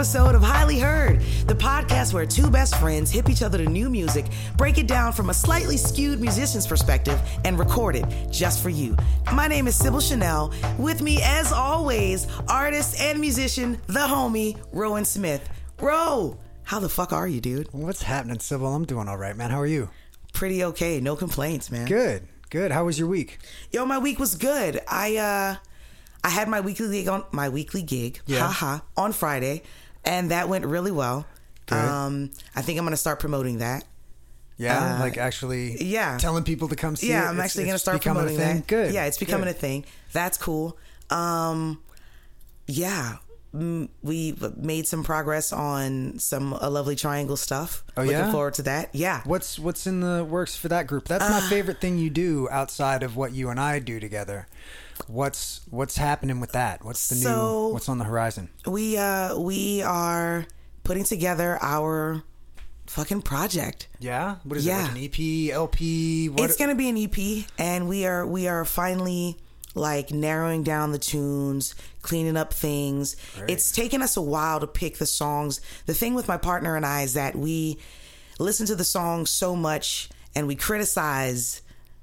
[0.00, 3.90] episode of Highly Heard, the podcast where two best friends hip each other to new
[3.90, 4.24] music,
[4.56, 8.96] break it down from a slightly skewed musician's perspective, and record it just for you.
[9.34, 10.54] My name is Sybil Chanel.
[10.78, 15.46] With me, as always, artist and musician, the homie, Rowan Smith.
[15.78, 17.68] Ro, how the fuck are you, dude?
[17.72, 18.68] What's happening, Sybil?
[18.74, 19.50] I'm doing all right, man.
[19.50, 19.90] How are you?
[20.32, 20.98] Pretty okay.
[21.00, 21.86] No complaints, man.
[21.86, 22.72] Good, good.
[22.72, 23.36] How was your week?
[23.70, 24.80] Yo, my week was good.
[24.88, 25.56] I uh
[26.24, 28.40] I had my weekly gig on my weekly gig, Yeah.
[28.50, 29.62] haha, on Friday,
[30.04, 31.26] and that went really well.
[31.66, 31.78] Good.
[31.78, 33.84] Um, I think I'm gonna start promoting that.
[34.56, 36.18] Yeah, Uh, like actually, yeah.
[36.18, 37.10] telling people to come see it.
[37.10, 38.56] yeah, I'm It's- actually gonna start becoming promoting a thing.
[38.60, 38.66] that.
[38.66, 38.92] Good.
[38.94, 39.56] Yeah, it's becoming good.
[39.56, 39.84] a thing.
[40.12, 40.76] That's cool.
[41.08, 41.80] Um,
[42.66, 43.16] yeah,
[43.54, 47.82] mm, we made some progress on some a lovely triangle stuff.
[47.96, 48.30] Oh, Looking yeah?
[48.32, 48.90] forward to that.
[48.92, 49.22] Yeah.
[49.24, 51.08] What's what's in the works for that group?
[51.08, 54.46] That's Uh, my favorite thing you do outside of what you and I do together.
[55.06, 56.84] What's what's happening with that?
[56.84, 57.72] What's the So- new?
[57.74, 58.48] What's on the horizon?
[58.66, 60.46] we uh we are
[60.84, 62.22] putting together our
[62.86, 63.88] fucking project.
[63.98, 64.36] Yeah.
[64.44, 64.80] What is Yeah.
[64.80, 64.82] it?
[64.82, 66.28] Like an EP, LP?
[66.28, 66.48] What?
[66.50, 69.36] it's gonna be an EP, and we are we are finally
[69.76, 73.14] like narrowing down the tunes, cleaning up things.
[73.48, 75.60] It's taken us a while to pick the songs.
[75.86, 77.78] The thing with my partner and I is that we
[78.40, 81.62] listen to the songs so much and we criticize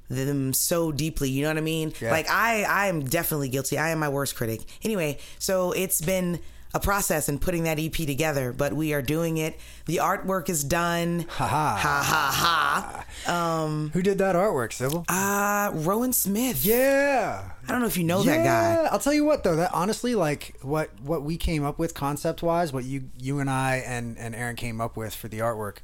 [0.10, 1.30] them so deeply.
[1.30, 1.94] You know what I mean?
[2.02, 2.12] Yeah.
[2.12, 3.78] Like I I am definitely guilty.
[3.78, 4.62] I am my worst critic.
[4.84, 6.40] Anyway, so it's been
[6.74, 9.58] a process in putting that EP together, but we are doing it.
[9.86, 11.26] The artwork is done.
[11.30, 11.78] Ha ha.
[11.78, 13.32] Ha ha ha.
[13.62, 15.06] Um Who did that artwork, Sybil?
[15.10, 16.64] uh, Rowan Smith.
[16.66, 17.52] yeah.
[17.68, 18.88] I don't know if you know that guy.
[18.92, 22.44] I'll tell you what though, that honestly, like what what we came up with concept
[22.44, 25.78] wise, what you you and I and and Aaron came up with for the artwork,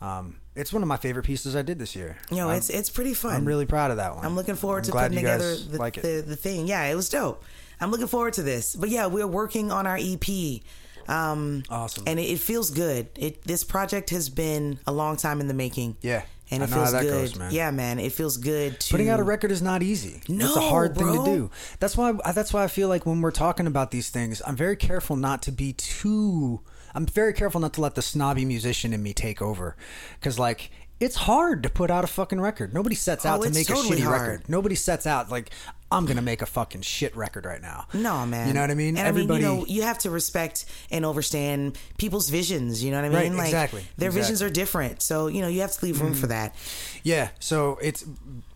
[0.00, 2.16] um, it's one of my favorite pieces I did this year.
[2.30, 3.34] You know, I'm, it's it's pretty fun.
[3.34, 4.24] I'm really proud of that one.
[4.24, 6.66] I'm looking forward I'm to putting together the, like the the thing.
[6.66, 7.42] Yeah, it was dope.
[7.80, 8.74] I'm looking forward to this.
[8.74, 10.60] But yeah, we're working on our EP.
[11.08, 12.04] Um, Awesome.
[12.06, 13.08] And it, it feels good.
[13.16, 15.96] It this project has been a long time in the making.
[16.02, 17.10] Yeah, And it feels that good.
[17.10, 17.52] goes, man.
[17.52, 17.98] Yeah, man.
[17.98, 20.20] It feels good to Putting out a record is not easy.
[20.20, 21.50] it's a No, hard thing to do.
[21.80, 22.12] That's why.
[22.34, 25.42] That's why I feel like when we're talking about these things, I'm very careful not
[25.42, 26.60] to be too.
[26.94, 29.76] I'm very careful not to let the snobby musician in me take over,
[30.18, 30.70] because like
[31.00, 32.74] it's hard to put out a fucking record.
[32.74, 34.20] Nobody sets out Oh, to make totally a shitty hard.
[34.20, 34.48] record.
[34.48, 35.50] Nobody sets out like
[35.90, 37.86] I'm gonna make a fucking shit record right now.
[37.94, 38.46] No, man.
[38.46, 38.96] You know what I mean?
[38.96, 39.44] And Everybody.
[39.44, 42.84] I mean, you know, you have to respect and understand people's visions.
[42.84, 43.32] You know what I mean?
[43.32, 46.12] Right, like, exactly, Their visions are different, so you know you have to leave room
[46.12, 46.28] for mm-hmm.
[46.28, 46.54] that.
[47.02, 48.04] Yeah, so it's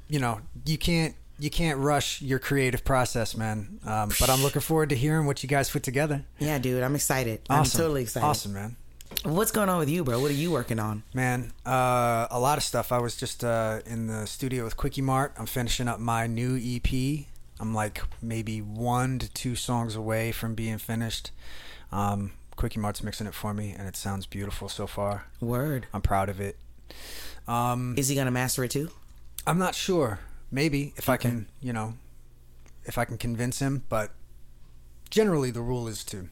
[0.09, 3.79] you know you can't you can't rush your creative process, man.
[3.85, 6.25] Um, but I'm looking forward to hearing what you guys put together.
[6.39, 7.43] Yeah, dude, I'm excited.
[7.51, 8.27] Awesome, I'm totally excited.
[8.27, 8.77] Awesome, man.
[9.25, 10.19] What's going on with you, bro?
[10.21, 11.03] What are you working on?
[11.13, 12.93] Man, uh, a lot of stuff.
[12.93, 15.35] I was just uh, in the studio with Quickie Mart.
[15.39, 17.27] I'm finishing up my new EP.
[17.61, 21.31] I'm like maybe one to two songs away from being finished.
[21.93, 25.27] Um, Quickie Mart's mixing it for me, and it sounds beautiful so far.
[25.41, 25.87] Word.
[25.93, 26.57] I'm proud of it.
[27.47, 28.91] Um, Is he gonna master it too?
[29.47, 30.21] I'm not sure.
[30.51, 31.95] Maybe if I can, you know,
[32.85, 33.83] if I can convince him.
[33.89, 34.11] But
[35.11, 36.29] generally, the rule is to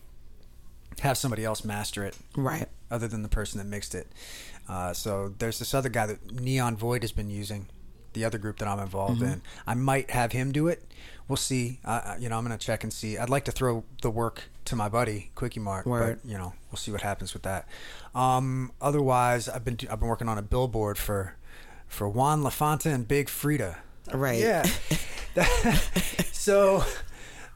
[1.00, 2.68] have somebody else master it Right.
[2.90, 4.08] other than the person that mixed it.
[4.68, 7.66] Uh, so there's this other guy that Neon Void has been using,
[8.12, 9.32] the other group that I'm involved Mm-hmm.
[9.32, 9.42] in.
[9.66, 10.84] I might have him do it.
[11.28, 11.80] We'll see.
[11.84, 13.16] Uh, you know, I'm gonna check and see.
[13.16, 16.20] I'd like to throw the work to my buddy Quickie Mart, Word.
[16.22, 17.66] but you know, we'll see what happens with that.
[18.14, 21.36] Um, otherwise, I've been I've been working on a billboard for
[21.88, 23.78] for Juan Lafanta and Big Frida.
[24.12, 24.38] Right.
[24.40, 24.62] Yeah.
[26.32, 26.78] so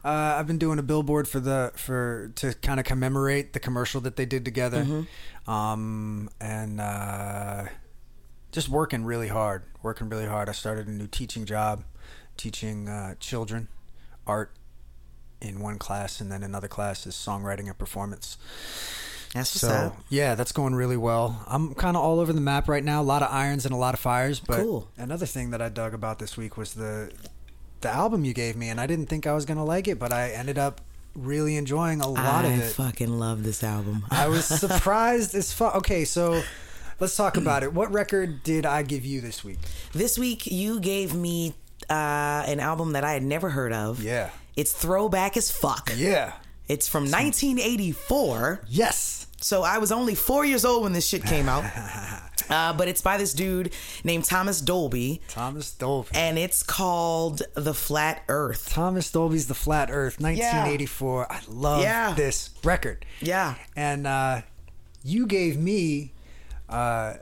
[0.03, 4.01] uh, I've been doing a billboard for the for to kind of commemorate the commercial
[4.01, 5.51] that they did together, Mm-hmm.
[5.51, 7.65] um, and uh,
[8.51, 9.63] just working really hard.
[9.83, 10.49] Working really hard.
[10.49, 11.83] I started a new teaching job,
[12.35, 13.67] teaching uh, children
[14.25, 14.51] art
[15.39, 18.37] in one class, and then another class is songwriting and performance.
[19.33, 21.43] That's So yeah, that's going really well.
[21.47, 23.01] I'm kind of all over the map right now.
[23.01, 24.39] A lot of irons and a lot of fires.
[24.39, 24.87] But Cool.
[24.97, 27.11] another thing that I dug about this week was the
[27.81, 30.11] the album you gave me, and I didn't think I was gonna like it, but
[30.11, 30.81] I ended up
[31.15, 32.63] really enjoying a lot I of it.
[32.63, 34.05] I fucking love this album.
[34.09, 35.75] I was surprised as fuck.
[35.75, 36.41] Okay, so
[36.99, 37.73] let's talk about it.
[37.73, 39.59] What record did I give you this week?
[39.93, 41.53] this week you gave me
[41.89, 41.93] uh,
[42.47, 44.01] an album that I had never heard of.
[44.01, 44.29] Yeah.
[44.55, 45.91] It's throwback as fuck.
[45.95, 46.33] Yeah.
[46.67, 48.61] It's from 1984.
[48.67, 49.26] Yes.
[49.41, 51.63] So I was only four years old when this shit came out.
[52.49, 53.73] Uh, but it's by this dude
[54.05, 56.11] named Thomas Dolby, Thomas Dolby.
[56.13, 58.69] and it's called The Flat Earth.
[58.69, 61.29] Thomas Dolby's The Flat Earth, 1984.
[61.29, 62.13] I love Yeah.
[62.13, 63.05] this record.
[63.19, 63.55] Yeah.
[63.75, 64.43] And uh,
[65.03, 66.13] you gave me
[66.69, 67.15] uh,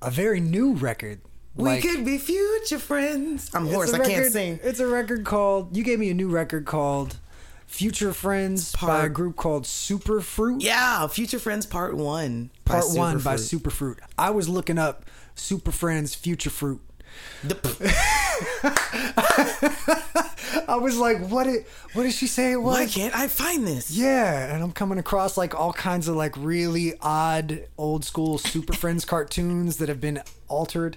[0.00, 1.20] a very new record.
[1.54, 3.50] We Like, could be future friends.
[3.52, 3.92] I'm hoarse.
[3.92, 4.58] I can't sing.
[4.62, 5.76] It's a record called.
[5.76, 7.18] You gave me a new record called
[7.66, 10.62] Future Friends by a group called Superfruit.
[10.62, 12.50] Yeah, Future Friends Part One.
[12.64, 13.96] by Part one by Superfruit.
[13.96, 13.98] Superfruit.
[14.16, 15.04] I was looking up
[15.34, 16.80] Super Friends Future Fruit.
[17.44, 17.56] The-
[20.68, 21.46] I was like, what?
[21.46, 22.78] It, what did she say it was?
[22.78, 23.90] Why can't I find this?
[23.90, 28.72] Yeah, and I'm coming across like all kinds of like really odd old school Super
[28.72, 30.96] Friends cartoons that have been altered.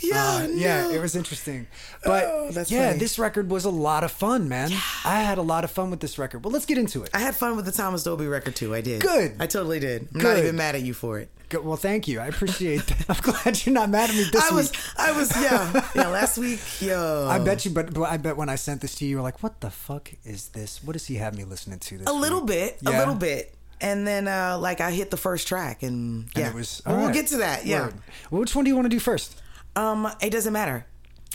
[0.00, 1.66] Yeah, Uh, yeah, it was interesting.
[2.04, 2.98] But Oh, yeah, funny.
[2.98, 4.70] this record was a lot of fun, man.
[5.04, 6.44] I had a lot of fun with this record.
[6.44, 7.10] Well, let's get into it.
[7.12, 8.74] I had fun with the Thomas Dolby record too.
[8.74, 9.00] I did.
[9.00, 9.34] Good.
[9.40, 10.08] I totally did.
[10.14, 11.30] I'm not even mad at you for it.
[11.48, 12.20] Go- Well, thank you.
[12.20, 13.04] I appreciate that.
[13.08, 14.80] I'm glad you're not mad at me this I was, week.
[14.98, 16.08] I was, yeah, yeah.
[16.08, 19.04] Last week, yo, I bet you, but, but I bet when I sent this to
[19.04, 20.84] you, you were like, "What the fuck is this?
[20.84, 23.54] What does he have me listening to?" This a little week?" bit, a little bit,
[23.80, 26.82] and then uh like I hit the first track, and And yeah, it was.
[26.84, 27.64] Well, all we'll get to that.
[27.64, 27.90] Yeah,
[28.30, 29.40] Well, which one do you want to do first?
[29.78, 30.84] Um, it doesn't matter.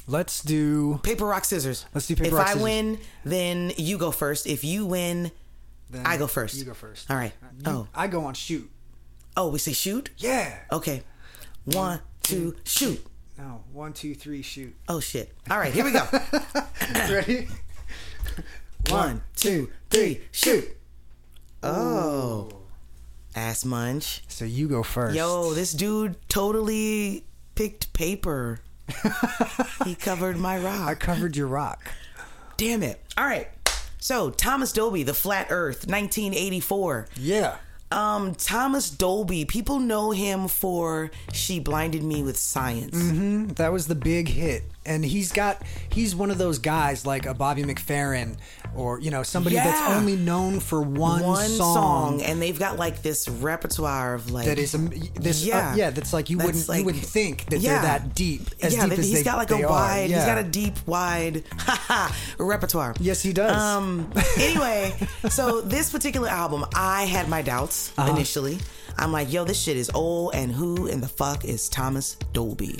[0.08, 1.00] Let's do.
[1.04, 1.86] Paper rock scissors.
[1.94, 2.62] Let's do paper, if rock, I scissors.
[2.62, 4.46] If I win, then you go first.
[4.48, 5.32] If you win,
[5.90, 6.56] Then I go first.
[6.56, 7.10] You go first.
[7.10, 7.32] All right.
[7.60, 8.70] You- Oh, I go on shoot.
[9.38, 10.10] oh, we say shoot.
[10.18, 10.58] Yeah.
[10.72, 11.04] Okay,
[11.66, 13.06] one, two, shoot.
[13.38, 13.64] No.
[13.72, 14.76] One, two, three, shoot.
[14.90, 15.34] Oh shit!
[15.50, 16.06] All right, here we go.
[17.10, 17.48] Ready?
[18.90, 20.68] One, two, three, shoot.
[21.64, 22.50] Oh,
[23.36, 24.22] ass munch.
[24.28, 25.16] So you go first.
[25.16, 27.24] Yo, this dude totally
[27.56, 28.60] picked paper.
[29.86, 30.88] he covered my rock.
[30.88, 31.82] I covered your rock.
[32.58, 33.02] Damn it.
[33.18, 33.48] All right.
[34.00, 37.08] So, Thomas Dolby, The Flat Earth, 1984.
[37.16, 37.58] Yeah.
[37.94, 42.98] Um, Thomas Dolby, people know him for She Blinded Me with Science.
[42.98, 43.50] Mm-hmm.
[43.50, 44.64] That was the big hit.
[44.86, 45.62] And he's got
[45.92, 48.36] he's one of those guys like a Bobby McFerrin
[48.76, 52.78] or you know somebody that's only known for one, One song, song, and they've got
[52.78, 55.76] like this repertoire of like that is um, this yeah Yeah.
[55.76, 57.74] yeah that's like you That's wouldn't like- you wouldn't think that Yeah.
[57.74, 60.38] they're that deep as yeah, deep as he's they, got like a wide, he's got
[60.38, 61.44] a deep, wide
[62.38, 62.94] repertoire.
[63.00, 63.56] Yes, he does.
[63.56, 64.12] Um.
[64.38, 64.94] Anyway,
[65.30, 68.12] so this particular album, I had my doubts Uh-huh.
[68.12, 68.58] initially.
[68.98, 72.78] I'm like, yo, this shit is old, and who in the fuck is Thomas Dolby?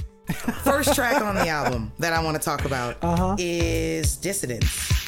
[0.64, 3.36] First track on the album that I want to talk about Uh-huh.
[3.40, 5.03] is Dissidents.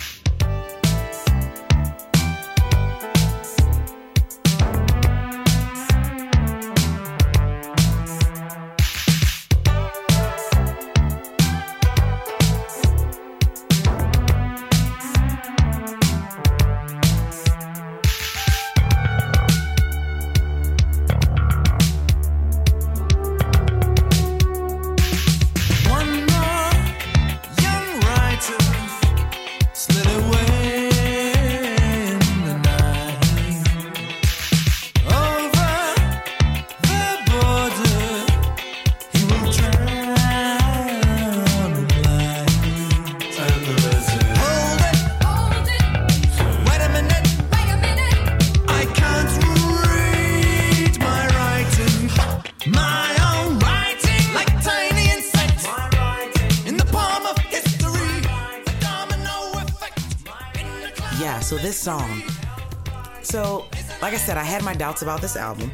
[64.77, 65.72] Doubts about this album,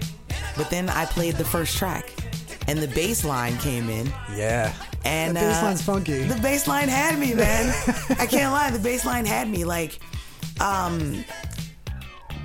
[0.57, 2.11] but then I played the first track,
[2.67, 4.73] and the bass line came in, yeah
[5.03, 6.23] and the bass uh, line's funky.
[6.23, 7.73] The bass line had me, man.
[8.19, 9.65] I can't lie, the bass line had me.
[9.65, 9.99] Like,
[10.59, 11.25] um,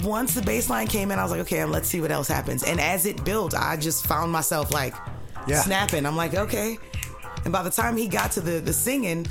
[0.02, 2.62] once the bass line came in, I was like, okay, let's see what else happens.
[2.62, 4.94] And as it built, I just found myself like
[5.46, 5.60] Yeah.
[5.60, 6.06] snapping.
[6.06, 6.78] I'm like, okay.
[7.44, 9.26] And by the time he got to the the singing,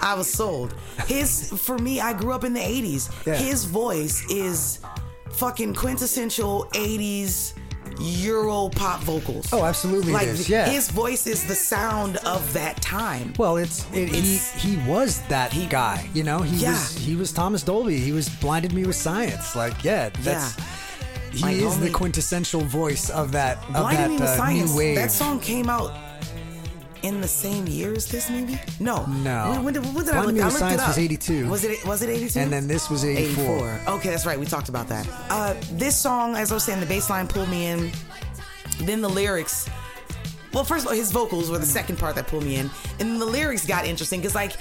[0.00, 0.74] I was sold.
[1.06, 3.10] His for me, I grew up in the '80s.
[3.26, 3.34] Yeah.
[3.36, 4.78] His voice is
[5.38, 7.54] fucking quintessential '80s
[8.00, 9.48] Euro pop vocals.
[9.52, 10.68] Oh, absolutely Like is, yeah.
[10.68, 13.32] his voice is the sound of that time.
[13.38, 16.08] Well, it's, it, It's- he he was that He- guy.
[16.14, 16.72] You know, he Yeah.
[16.72, 17.98] was he was Thomas Dolby.
[17.98, 19.56] He was blinded me with science.
[19.56, 20.54] Like, yeah, that's
[21.32, 24.70] he My is the quintessential voice of that of Blinded that Me with uh, Science.
[24.72, 24.96] new wave.
[24.96, 25.92] That song came out
[27.02, 28.58] in the same year as this, movie?
[28.80, 29.04] No.
[29.06, 29.50] No.
[29.50, 30.34] When, when did, when did I look?
[30.34, 30.88] I looked it Science up.
[30.88, 31.48] was 82.
[31.48, 31.84] Was it?
[31.86, 32.38] Was it 82?
[32.38, 33.80] And then this was 84.
[33.88, 34.38] Okay, that's right.
[34.38, 35.08] We talked about that.
[35.30, 37.90] Uh, this song, as I was saying, the bass line pulled me in.
[38.82, 39.68] Then the lyrics.
[40.52, 43.10] Well, first of all, his vocals were the second part that pulled me in, and
[43.10, 44.52] then the lyrics got interesting because, like,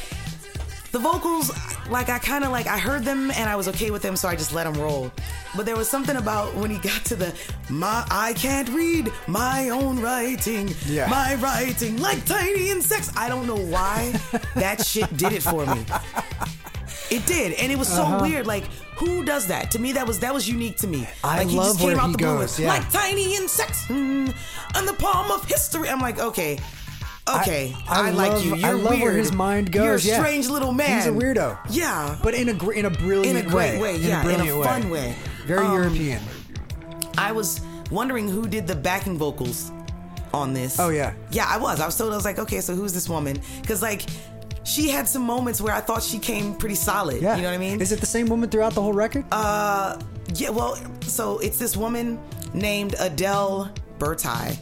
[0.97, 1.51] the vocals,
[1.89, 4.27] like I kind of like I heard them and I was okay with them, so
[4.27, 5.11] I just let them roll.
[5.55, 7.33] But there was something about when he got to the
[7.69, 11.07] my I can't read my own writing, Yeah.
[11.07, 13.11] my writing like tiny insects.
[13.15, 14.13] I don't know why
[14.55, 15.85] that shit did it for me.
[17.09, 18.47] It did, and it was so weird.
[18.47, 18.65] Like,
[18.97, 19.71] who does that?
[19.71, 21.03] To me, that was that was unique to me.
[21.03, 21.27] Uh-huh.
[21.27, 22.69] I like, he love just came where out he the blue goes, with, yeah.
[22.69, 24.33] like tiny insects mm,
[24.75, 25.89] on the palm of history.
[25.89, 26.59] I'm like, okay,
[27.41, 28.53] Okay, I, I like love- you.
[28.55, 29.15] I You're love where weird.
[29.17, 29.83] his mind goes.
[30.05, 30.23] You're a yeah.
[30.23, 30.97] strange little man.
[30.97, 31.57] He's a weirdo.
[31.69, 33.95] Yeah, but in a gr- in a brilliant in a great way.
[33.95, 35.15] in yeah, a in a fun way.
[35.45, 36.21] Very Um, European.
[37.17, 39.71] I was wondering who did the backing vocals
[40.33, 40.79] on this.
[40.79, 41.13] Oh, yeah.
[41.31, 41.45] yeah.
[41.47, 41.79] I was.
[41.79, 43.41] I was told I was like, okay, so who's this woman?
[43.61, 44.03] Because like,
[44.63, 47.21] she had some moments where I thought she came pretty solid.
[47.21, 47.81] Yeah, you know what I mean?
[47.81, 49.25] Is it the same woman throughout the whole record?
[49.31, 49.97] Uh,
[50.35, 50.49] yeah.
[50.49, 52.19] Well, so it's this woman
[52.53, 54.57] named Adele Bertei.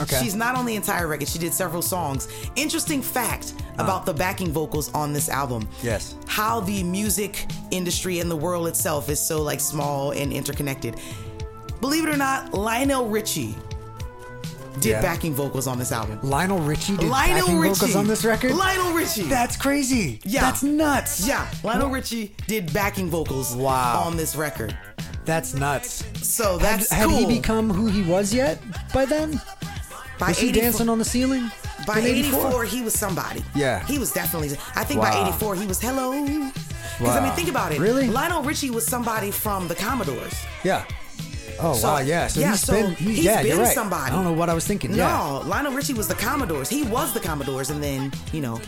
[0.00, 0.20] Okay.
[0.22, 1.28] She's not on the entire record.
[1.28, 2.28] She did several songs.
[2.56, 3.82] Interesting fact uh.
[3.82, 5.68] about the backing vocals on this album.
[5.82, 6.14] Yes.
[6.26, 10.96] How the music industry and the world itself is so like small and interconnected.
[11.80, 13.54] Believe it or not, Lionel Richie
[14.80, 15.02] did Yeah.
[15.02, 16.18] backing vocals on this album.
[16.22, 18.52] Lionel Richie did Lionel backing Richie vocals on this record.
[18.54, 19.22] Lionel Richie.
[19.22, 20.20] That's crazy.
[20.24, 20.42] Yeah.
[20.42, 21.26] That's nuts.
[21.26, 24.02] yeah, Lionel Richie did backing vocals Wow.
[24.06, 24.76] on this record.
[25.24, 26.04] That's nuts.
[26.22, 27.18] So Had, that's had cool.
[27.18, 28.60] he become who he was yet
[28.94, 29.40] by then?
[30.18, 31.50] By Was he 84 dancing on the ceiling?
[31.86, 33.42] By in 84, he was somebody.
[33.54, 33.84] Yeah.
[33.86, 34.50] He was definitely.
[34.74, 36.12] I think by 84, he was hello.
[36.98, 37.78] Because, I mean, think about it.
[37.78, 38.08] Really?
[38.08, 40.34] Lionel Richie was somebody from the Commodores.
[40.64, 40.84] Yeah.
[41.60, 42.26] Oh So- wow, yeah.
[42.28, 43.74] So yeah, he's so been, he- he's yeah, been right.
[43.74, 44.10] somebody.
[44.10, 44.90] I don't know what I was thinking.
[44.92, 45.48] No, Yeah.
[45.48, 46.68] Lionel Richie was the Commodores.
[46.68, 48.60] He was the Commodores, and then, you know,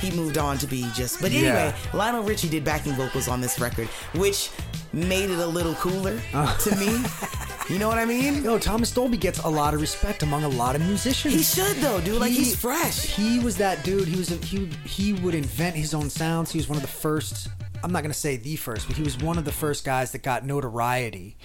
[0.00, 1.20] he moved on to be just.
[1.20, 4.50] But anyway, Lionel Richie did backing vocals on this record, which
[4.94, 6.56] made it a little cooler Uh.
[6.58, 7.02] to me.
[7.70, 8.42] You know what I mean?
[8.42, 11.34] Yo, Thomas Dolby gets a lot of respect among a lot of musicians.
[11.34, 12.20] He should, though, dude.
[12.20, 13.02] Like, He- he's fresh.
[13.14, 14.08] He was that dude.
[14.08, 16.50] He was a, he he would invent his own sounds.
[16.50, 17.46] He was one of the first.
[17.84, 20.22] I'm not gonna say the first, but he was one of the first guys that
[20.24, 21.36] got notoriety.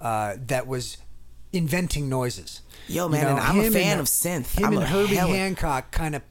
[0.00, 0.96] Uh, that was
[1.52, 2.62] inventing noises.
[2.88, 4.58] Yo, man, and I'm a him fan of synth.
[4.58, 6.22] Him I'm and a Herbie hella- Hancock kind of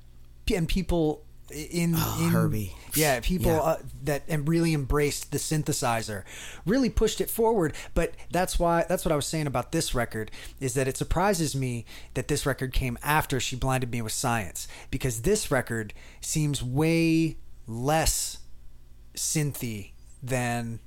[0.53, 2.75] and people in, Oh, in Herbie.
[2.95, 3.59] Yeah people Yeah.
[3.59, 6.23] Uh, that and really embraced the synthesizer
[6.65, 10.31] really pushed it forward but that's why that's what i was saying about this record
[10.59, 14.67] is that it surprises me that this record came after she blinded me with science
[14.91, 18.39] because this record seems way less
[19.15, 20.79] synthy than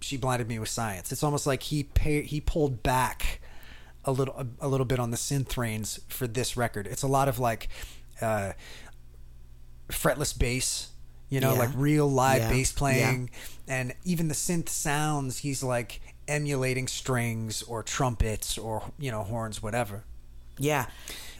[0.00, 1.10] she blinded me with science.
[1.12, 3.40] It's almost like he pay, he pulled back
[4.04, 6.86] a little a, a little bit on the synth reins for this record.
[6.86, 7.68] It's a lot of like
[8.22, 8.52] uh
[9.88, 10.88] fretless bass
[11.28, 11.58] you know Yeah.
[11.58, 12.50] like real live Yeah.
[12.50, 13.30] bass playing
[13.66, 19.62] and even the synth sounds he's like emulating strings or trumpets or you know horns
[19.62, 20.04] whatever
[20.58, 20.86] Yeah.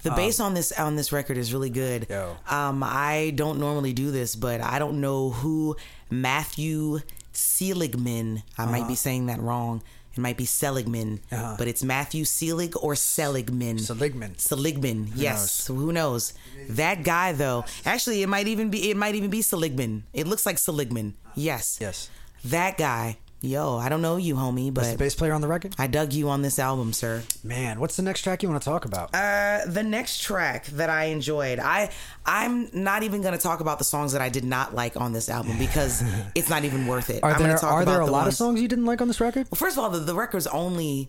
[0.05, 2.02] The bass on this on this record is really good.
[2.05, 2.37] Um, Yo.
[2.49, 5.76] Um, I don't normally do this, but I don't know who
[6.09, 7.00] Matthew
[7.33, 8.43] Seligman.
[8.57, 9.83] I might be saying that wrong.
[10.18, 11.54] It might be Seligman, Uh-huh.
[11.56, 13.78] but it's Matthew Selig or Seligman.
[13.78, 14.37] Seligman.
[14.37, 15.12] Seligman.
[15.14, 15.52] yes.
[15.52, 16.34] So who knows?
[16.68, 17.64] That guy though.
[17.87, 18.90] Actually, it might even be.
[18.90, 20.02] It might even be Seligman.
[20.12, 21.14] It looks like Seligman.
[21.37, 21.78] Yes.
[21.80, 22.10] yes
[22.44, 23.18] That guy.
[23.40, 25.87] Yo, I don't know you, homie, that's the but bass player on the record I
[25.87, 27.23] dug you on this album, sir.
[27.45, 30.90] man what's the next track you want to talk about Uh, the next track that
[30.90, 31.90] I enjoyed, I
[32.26, 35.28] I'm not even gonna talk about the songs that I did not like on this
[35.28, 36.02] album because
[36.35, 37.23] it's not even worth it.
[37.23, 39.00] are I'm gonna there talk are there a the lot of songs you didn't like
[39.00, 41.09] on this record Well, first of all, the, the record's only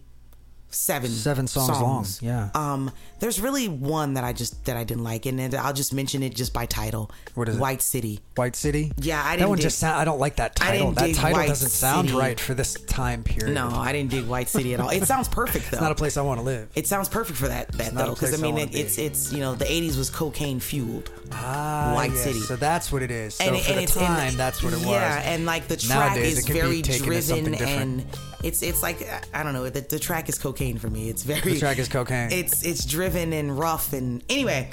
[0.71, 2.49] seven Seven songs long, yeah.
[2.53, 5.93] Um, there's really one that I just that I didn't like, and then I'll just
[5.93, 7.11] mention it just by title.
[7.35, 7.59] What is it?
[7.59, 8.19] White City.
[8.35, 8.91] White City.
[8.97, 9.99] Yeah, I didn't That one dig- just sound.
[9.99, 10.91] I don't like that title.
[10.91, 12.19] That title White doesn't sound City.
[12.19, 13.53] right for this time period.
[13.53, 14.89] No, I didn't dig White City at all.
[14.89, 15.77] It sounds perfect though.
[15.77, 16.69] it's not a place I want to live.
[16.75, 18.97] it sounds perfect for that that a though, because I place I mean it, it's
[18.97, 21.11] it's you know the '80s was cocaine fueled.
[21.31, 22.23] Ah, White yes.
[22.23, 22.39] City.
[22.39, 23.35] So that's what it is.
[23.35, 24.87] So and, for and the it's time, that's what it was.
[24.87, 28.05] Yeah, and like the track Nowadays, is it could be very driven, and
[28.43, 29.69] it's it's like I don't know.
[29.69, 31.09] The, the track is cocaine for me.
[31.09, 32.31] It's very The track is cocaine.
[32.31, 34.69] It's it's driven and rough, and anyway.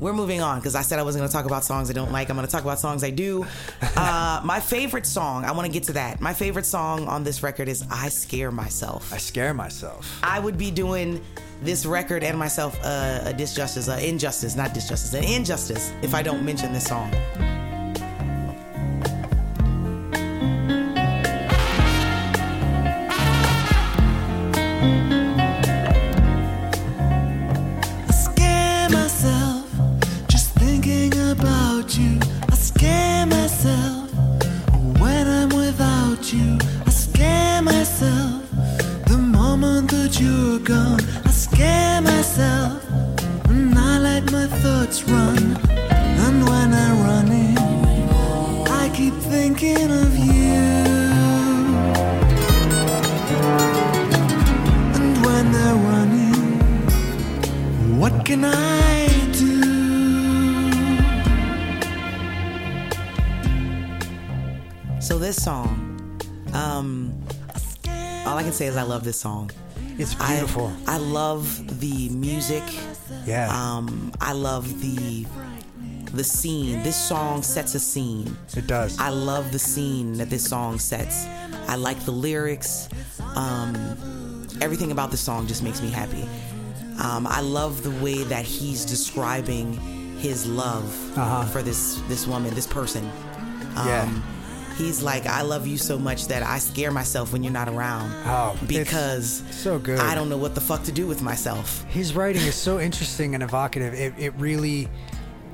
[0.00, 2.12] We're moving on because I said I wasn't going to talk about songs I don't
[2.12, 2.30] like.
[2.30, 3.46] I'm going to talk about songs I do.
[3.96, 6.20] Uh, my favorite song, I want to get to that.
[6.20, 9.10] My favorite song on this record is I Scare Myself.
[9.10, 10.20] I scare myself.
[10.22, 11.24] I would be doing
[11.62, 16.22] this record and myself uh, a disjustice, uh, injustice, not disjustice, an injustice if I
[16.22, 17.10] don't mention this song.
[69.26, 70.72] Song, all I can say is I love this song.
[70.72, 70.72] It's beautiful.
[70.86, 72.62] I, love the music.
[73.26, 73.48] Yeah.
[73.50, 75.26] Um, I love the
[76.14, 76.82] the scene.
[76.82, 78.36] This song sets a scene.
[78.56, 78.98] it does.
[78.98, 81.26] I love the scene that this song sets.
[81.68, 82.88] I like the lyrics.
[83.34, 83.74] Um,
[84.62, 86.24] everything about the song just makes me happy.
[87.02, 89.74] Um, I love the way that he's describing
[90.18, 90.86] his love
[91.18, 91.44] Uh-huh.
[91.52, 93.04] for this this woman, this person.
[93.76, 94.08] Um, Yeah.
[94.76, 98.12] He's like, I love you so much that I scare myself when you're not around.
[98.26, 99.98] Oh, because so good.
[99.98, 101.84] I don't know what the fuck to do with myself.
[101.84, 103.94] his writing is so interesting and evocative.
[103.94, 104.88] It, it really,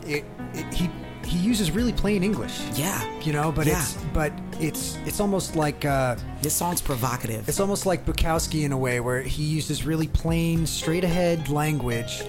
[0.07, 0.25] it,
[0.55, 0.91] it he
[1.25, 2.61] he uses really plain English.
[2.75, 3.00] Yeah.
[3.21, 3.79] You know, but Yeah.
[3.81, 7.49] it's but it's it's almost like uh, This song's provocative.
[7.49, 12.25] it's almost like Bukowski in a way where he uses really plain, straight ahead language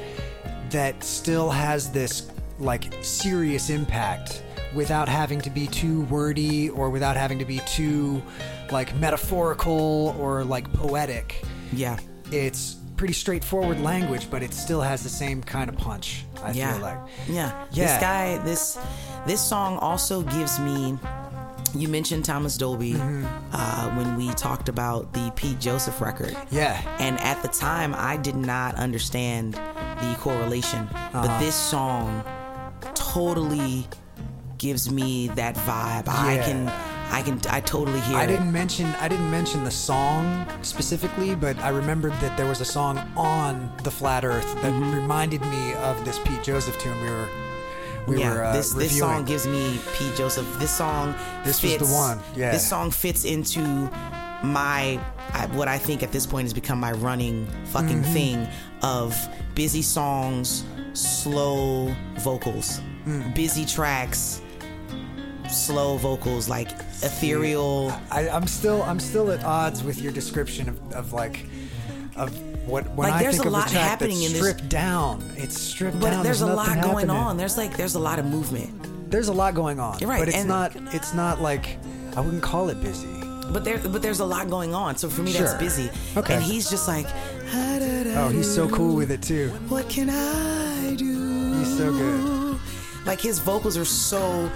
[0.69, 4.42] that still has this like serious impact
[4.75, 8.22] without having to be too wordy or without having to be too
[8.72, 11.42] like metaphorical or like poetic.
[11.72, 11.98] yeah.
[12.32, 16.25] It's pretty straightforward language, but it still has the same kind of punch.
[16.42, 16.74] I yeah.
[16.74, 16.98] feel like.
[17.27, 17.65] Yeah.
[17.72, 17.86] Yeah.
[17.86, 18.80] This guy, this
[19.27, 20.98] this song also gives me.
[21.75, 23.25] You mentioned Thomas Dolby Mm-hmm.
[23.51, 26.36] uh, when we talked about the Pete Joseph record.
[26.51, 26.80] Yeah.
[27.00, 31.24] And at the time, I did not understand the correlation, Uh-huh.
[31.27, 32.24] but this song
[32.96, 33.88] totally
[34.63, 36.08] gives me that vibe.
[36.08, 36.60] I can,
[37.12, 38.22] I can, I totally hear it.
[38.22, 38.27] I it.
[38.27, 40.24] didn't mention I didn't mention the song
[40.62, 44.96] specifically, but I remembered that there was a song on the Flat Earth that Mm-hmm.
[45.01, 47.27] reminded me of this Pete Joseph tune we were
[48.08, 49.00] we yeah, were uh, this this reviewing.
[49.12, 49.63] song gives me
[49.98, 50.48] Pete Joseph.
[50.60, 51.13] This song
[51.46, 51.88] This was fits.
[51.89, 52.51] the one, yeah.
[52.51, 53.62] This song fits into
[54.43, 55.00] my
[55.39, 58.13] I, what I think at this point has become my running fucking Mm-hmm.
[58.17, 58.48] thing
[58.82, 59.10] of
[59.55, 63.36] busy songs, slow vocals, Mm.
[63.36, 64.41] busy tracks,
[65.53, 66.72] slow vocals, like
[67.03, 67.93] ethereal.
[68.12, 71.45] I, I'm still I'm still at odds with your description of, of like
[72.15, 72.36] of
[72.67, 74.41] what when Like, I there's think a of lot a track happening that's in this-
[74.50, 75.24] stripped down.
[75.38, 76.24] It's stripped But down.
[76.24, 77.10] there's a lot going happening.
[77.10, 77.38] on.
[77.38, 79.09] There's like there's a lot of movement.
[79.11, 80.00] There's a lot going on.
[80.00, 81.77] You're right, But it's and- not it's not like
[82.16, 83.07] I wouldn't call it busy.
[83.51, 84.96] But there, but there's a lot going on.
[84.96, 85.42] So for me, Sure.
[85.46, 85.89] that's busy.
[86.16, 86.35] Okay.
[86.35, 87.05] And he's just like,
[87.53, 89.50] Oh, he's so cool with it too.
[89.68, 91.53] What can I do?
[91.59, 92.59] He's so good.
[93.05, 94.50] Like his vocals are so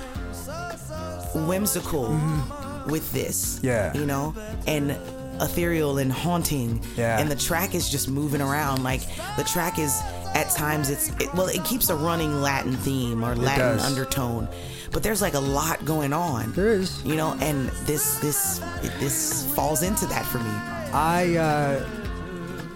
[1.33, 2.09] whimsical
[2.87, 3.57] with this.
[3.57, 3.65] Mm-hmm.
[3.65, 3.93] Yeah.
[3.93, 4.35] You know?
[4.65, 4.97] And
[5.41, 6.83] ethereal and haunting.
[6.95, 7.19] Yeah.
[7.19, 8.83] And the track is just moving around.
[8.83, 9.01] Like
[9.35, 10.01] the track is
[10.33, 14.47] at times it's it, well, it keeps a running Latin theme or Latin undertone.
[14.91, 16.53] But there's like a lot going on.
[16.53, 17.03] There is.
[17.03, 18.59] You know, and this this
[18.99, 20.51] this falls into that for me.
[20.93, 21.89] I uh,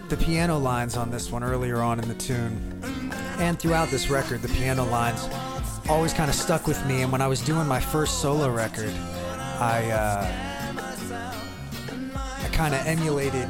[0.09, 4.41] the piano lines on this one earlier on in the tune, and throughout this record,
[4.41, 5.25] the piano lines
[5.91, 7.01] always kind of stuck with me.
[7.01, 8.93] And when I was doing my first solo record,
[9.60, 10.32] I uh,
[12.43, 13.47] I kind of emulated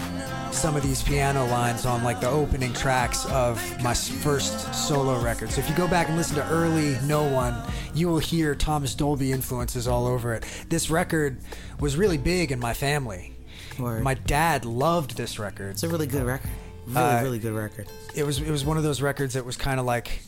[0.52, 5.50] some of these piano lines on like the opening tracks of my first solo record.
[5.52, 7.56] So if you go back and listen to early No One,
[7.94, 10.44] you will hear Thomas Dolby influences all over it.
[10.68, 11.38] This record
[11.80, 13.34] was really big in my family.
[13.80, 14.04] Word.
[14.04, 15.72] My dad loved this record.
[15.72, 16.50] It's a really good record.
[16.88, 17.88] Really, Uh, really good record.
[18.16, 20.24] It was it was one of those records that was kind of like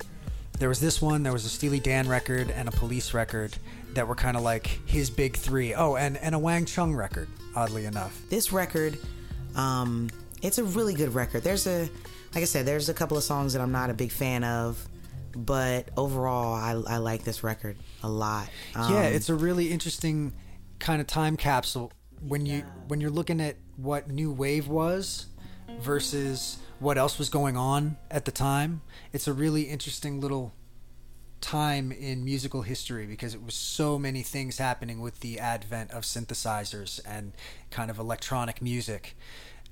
[0.59, 3.55] there was this one, there was a Steely Dan record and a Police record
[3.93, 5.73] that were kind of like his big three.
[5.73, 8.19] Oh, and and a Wang Chung record, oddly enough.
[8.29, 8.97] This record,
[9.55, 10.09] um,
[10.41, 11.43] it's a really good record.
[11.43, 11.89] There's a,
[12.33, 14.83] like I said, there's a couple of songs that I'm not a big fan of,
[15.35, 18.49] but overall, I, I like this record a lot.
[18.75, 20.33] Um, yeah, it's a really interesting
[20.79, 21.91] kind of time capsule
[22.27, 25.27] when you when you're looking at what new wave was
[25.79, 28.81] versus what else was going on at the time.
[29.11, 30.53] It's a really interesting little
[31.43, 36.03] time in musical history because it was so many things happening with the advent of
[36.03, 37.33] synthesizers and
[37.69, 39.17] kind of electronic music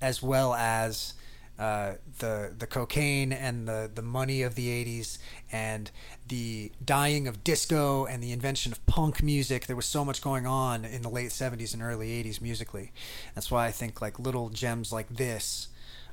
[0.01, 1.13] as well as
[1.57, 5.17] uh, the the cocaine and the, the money of the 80s
[5.51, 5.91] and
[6.27, 10.47] the dying of disco and the invention of punk music there was so much going
[10.47, 12.91] on in the late 70s and early 80s musically
[13.35, 15.67] that's why i think like little gems like this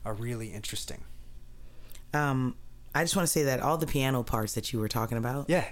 [0.04, 1.02] are really interesting.
[2.14, 2.56] Um,
[2.94, 5.46] I just want to say that all the piano parts that you were talking about,
[5.48, 5.66] yeah.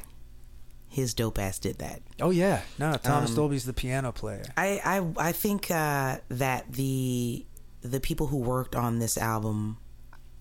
[0.88, 2.02] his dope ass did that.
[2.20, 2.62] oh yeah.
[2.78, 4.44] No thomas Um, dolby's the piano player.
[4.56, 7.46] I I, I think uh, that the
[7.82, 9.78] the people who worked on this album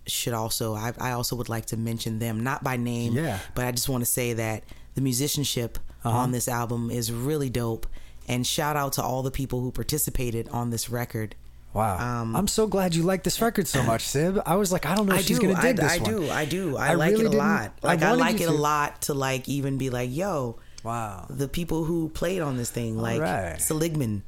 [0.08, 3.40] should also I, I also would like to mention them not by name Yeah.
[3.56, 7.88] but I just want to say that the musicianship on this album is really dope.
[8.28, 11.36] And shout out to all the people who participated on this record
[11.76, 12.22] Wow.
[12.22, 14.42] Um, I'm so glad you like this record so much, Sib.
[14.46, 15.98] I was like, I don't know if I she's do to dig I, this I
[15.98, 16.12] one.
[16.12, 18.48] do I do I, I like really it a lot like I, wanted like it
[18.48, 21.26] a lot to like even be like yo Wow.
[21.30, 23.60] the people who played on this thing like right.
[23.60, 24.24] Seligman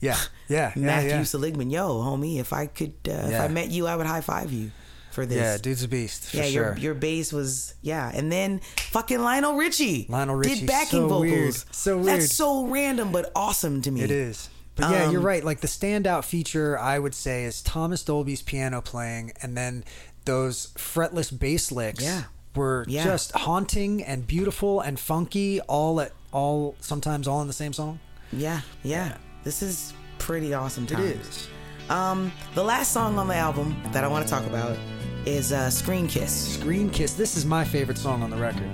[0.00, 0.16] Yeah,
[0.48, 1.22] yeah, yeah, Matthew yeah.
[1.24, 1.68] Seligman.
[1.70, 4.70] Yo, homie, if I could, uh, if I met you, I would high five you
[5.10, 5.36] for this.
[5.38, 6.52] Yeah, dude's a beast for yeah, sure.
[6.52, 10.06] your your bass was yeah, and then fucking Lionel Richie.
[10.08, 11.20] Lionel Richie, did backing so vocals.
[11.20, 12.06] weird, so weird.
[12.06, 14.02] That's so random but awesome to me.
[14.02, 14.48] It is.
[14.76, 15.42] But yeah, you're Um, right.
[15.44, 19.84] Like the standout feature, I would say, is Thomas Dolby's piano playing, and then
[20.26, 22.24] those fretless bass licks Yeah.
[22.54, 23.04] were Yeah.
[23.04, 27.98] just haunting and beautiful and funky, all at all, sometimes all in the same song.
[28.32, 29.16] Yeah, yeah.
[29.44, 31.10] This is pretty awesome It times.
[31.26, 31.48] is.
[31.88, 34.76] Um, the last song on the album that I want to talk about
[35.24, 37.14] is uh, "Screen Kiss." Screen Kiss.
[37.14, 38.68] This is my favorite song on the record.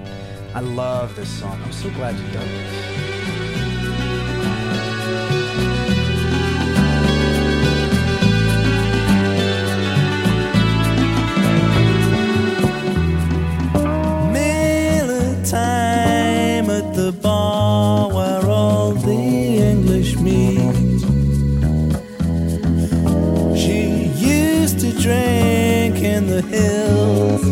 [0.55, 1.61] I love this song.
[1.63, 3.22] I'm so glad you dug this.
[15.53, 19.23] Time at the bar where all the
[19.71, 20.77] English meet.
[23.63, 23.79] She
[24.17, 27.45] used to drink in the hills,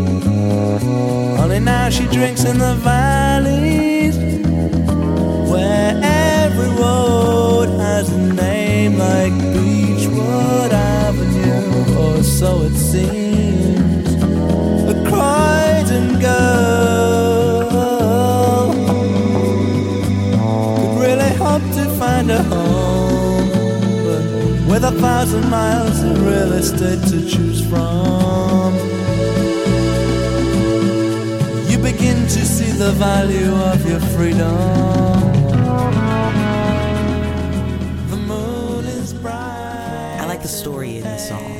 [1.42, 3.29] only now she drinks in the valleys,
[25.20, 28.74] with a thousand miles of real estate to choose from,
[31.68, 34.56] you begin to see the value of your freedom.
[38.08, 40.18] The moon is bright.
[40.20, 41.56] I like the story in this song.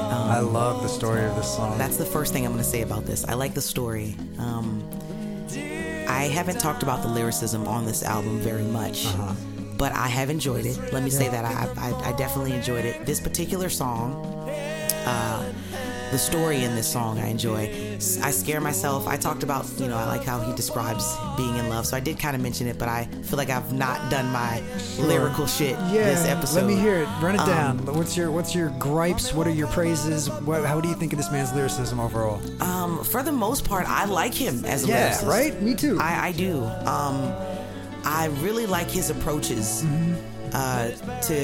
[0.00, 1.78] I love the story of this song.
[1.78, 3.24] That's the first thing I'm going to say about this.
[3.24, 4.16] I like the story.
[4.38, 4.82] Um,
[6.08, 9.34] I haven't talked about the lyricism on this album very much, Uh-huh.
[9.78, 10.76] But I have enjoyed it.
[10.92, 13.06] Let me say that I, I, I definitely enjoyed it.
[13.06, 14.24] This particular song,
[15.06, 15.52] uh,
[16.10, 17.68] the story in this song, I enjoy.
[18.22, 19.06] I scare myself.
[19.06, 21.04] I talked about, you know, I like how he describes
[21.36, 23.72] being in love, so I did kind of mention it, but I feel like I've
[23.74, 24.62] not done my
[24.98, 26.60] lyrical shit yeah, this episode.
[26.60, 27.06] let me hear it.
[27.20, 27.46] Run it Um,
[27.84, 27.94] down.
[27.94, 29.34] What's your What's your gripes?
[29.34, 30.30] What are your praises?
[30.30, 32.40] What, how do you think of this man's lyricism overall?
[32.62, 35.26] Um, for the most part, I like him as a Yeah, lyricist.
[35.28, 35.60] right?
[35.62, 35.98] Me too.
[36.00, 36.64] I, I do.
[36.86, 37.30] Um,
[38.08, 39.84] I really like his approaches
[40.54, 40.90] uh,
[41.22, 41.34] to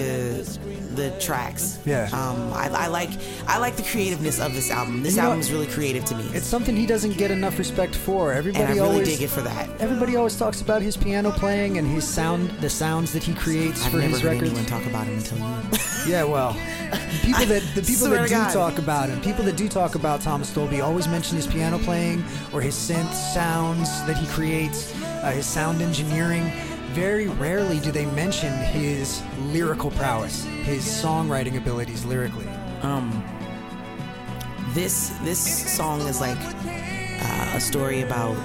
[0.94, 1.78] the tracks.
[1.84, 2.08] Yeah.
[2.12, 3.10] Um, I, I like
[3.46, 5.02] I like the creativeness of this album.
[5.02, 7.58] This You know, album is really creative to me, It's something he doesn't get enough
[7.58, 8.32] respect for.
[8.32, 9.68] Everybody and I really always dig it for that.
[9.80, 13.84] Everybody always talks about his piano playing and his sound, the sounds that he creates
[13.84, 14.50] I've for never his records.
[14.50, 15.44] anyone talk about him until you.
[16.06, 19.68] Yeah, well, the people that the people that do talk about him, people that do
[19.70, 22.22] talk about Thomas Dolby, always mention his piano playing
[22.52, 24.92] or his synth sounds that he creates,
[25.24, 26.50] uh, his sound engineering.
[26.92, 29.20] Very rarely do they mention his
[29.52, 32.46] lyrical prowess, his songwriting abilities lyrically.
[32.82, 33.10] um,
[34.74, 35.38] this this
[35.76, 38.36] song is like uh, a story about.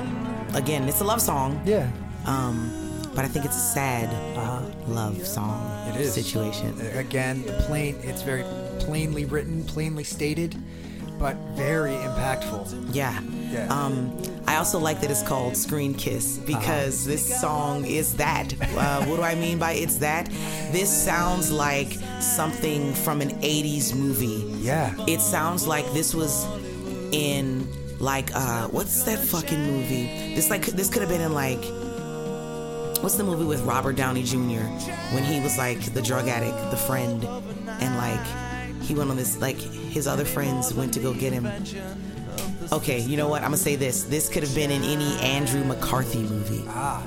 [0.56, 1.62] Again, it's a love song.
[1.66, 1.88] Yeah,
[2.26, 2.72] Um,
[3.16, 4.62] but I think it's a sad uh-huh.
[4.88, 6.14] love song It is.
[6.14, 6.74] situation.
[6.98, 8.44] Again, the plain, it's very
[8.80, 10.56] plainly written, plainly stated,
[11.20, 12.96] but very impactful.
[12.96, 13.20] Yeah.
[13.52, 13.68] Yeah.
[13.68, 14.16] Um,
[14.48, 18.54] I also like that it's called Screen Kiss because this song is that.
[18.62, 20.28] Uh, what do I mean by it's that?
[20.72, 24.46] This sounds like something from an 80s movie.
[24.60, 24.96] Yeah.
[25.08, 26.46] It sounds like this was
[27.12, 27.68] in
[28.00, 30.34] like uh what's that fucking movie?
[30.36, 31.64] This like this could have been in like
[33.04, 34.64] what's the movie with Robert Downey Jr.
[35.14, 37.24] when he was like the drug addict, the friend,
[37.68, 38.49] and like
[38.90, 41.48] he went on this like his other friends went to go get him.
[42.72, 43.42] Okay, you know what?
[43.44, 44.04] I'm gonna say this.
[44.04, 46.64] This could have been in any Andrew McCarthy movie.
[46.68, 47.04] Ah.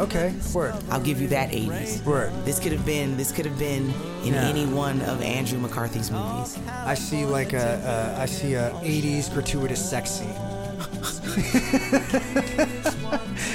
[0.00, 0.74] Okay, word.
[0.90, 2.04] I'll give you that 80s.
[2.04, 2.32] Word.
[2.44, 3.16] This could have been.
[3.16, 4.48] This could have been in Yeah.
[4.48, 6.58] any one of Andrew McCarthy's movies.
[6.68, 10.34] I see like a, a I see a 80s gratuitous sex scene.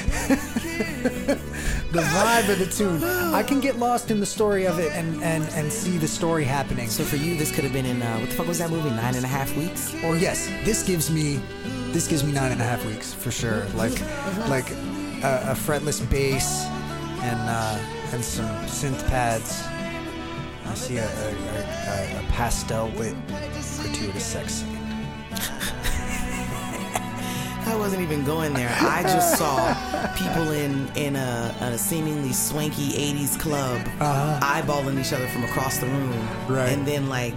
[1.91, 3.04] the vibe of the tune.
[3.04, 6.45] I can get lost in the story of it and, and, and see the story
[6.45, 6.89] happening.
[6.89, 8.89] So for you, this could have been in uh, what the fuck was that movie?
[8.89, 9.93] Nine and a half weeks.
[10.04, 11.41] Or yes, this gives me
[11.91, 13.65] this gives me nine and a half weeks for sure.
[13.75, 13.99] Like
[14.47, 16.65] like a, a fretless bass
[17.21, 17.77] and uh,
[18.13, 19.63] and some synth pads.
[20.65, 23.15] I see a, a, a, a pastel lit
[23.82, 24.77] gratuitous sex scene.
[27.67, 28.76] I wasn't even going there.
[28.80, 29.74] I just saw
[30.15, 34.39] people in in a, a seemingly swanky '80s club Uh-huh.
[34.41, 36.69] eyeballing each other from across the room, Right.
[36.69, 37.36] And then like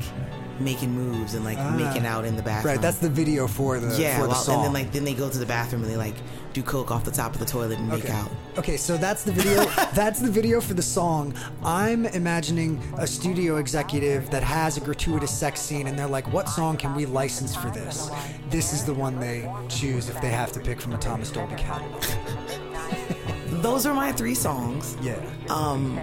[0.61, 2.71] making moves and like making out in the bathroom.
[2.71, 2.75] Ah.
[2.75, 4.17] Right, that's the video for the yeah.
[4.17, 4.55] for the Well, song.
[4.57, 6.15] and then like then they go to the bathroom and they like
[6.55, 8.13] do coke off the top of the toilet and make Okay.
[8.13, 8.31] out.
[8.57, 9.65] Okay, so that's the video.
[9.93, 11.35] that's the video for the song.
[11.65, 16.49] I'm imagining a studio executive that has a gratuitous sex scene, and they're like, "What
[16.49, 18.09] song can we license for this?"
[18.49, 21.57] This is the one they choose if they have to pick from a Thomas Dolby
[21.57, 22.03] catalog.
[23.63, 24.97] Those are my three songs.
[25.03, 25.19] Yeah.
[25.51, 25.99] Um,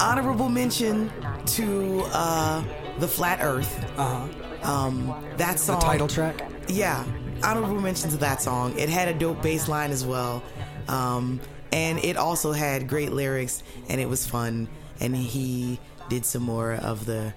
[0.00, 1.10] honorable mention
[1.46, 2.62] to uh,
[2.98, 3.84] the Flat Earth.
[3.96, 4.28] Uh huh.
[4.70, 6.42] Um, that The title track.
[6.68, 7.04] Yeah,
[7.42, 8.78] honorable mention to that song.
[8.78, 10.42] It had a dope bass line as well,
[10.88, 11.40] um,
[11.72, 14.68] and it also had great lyrics, and it was fun.
[15.00, 17.32] And he did some more of the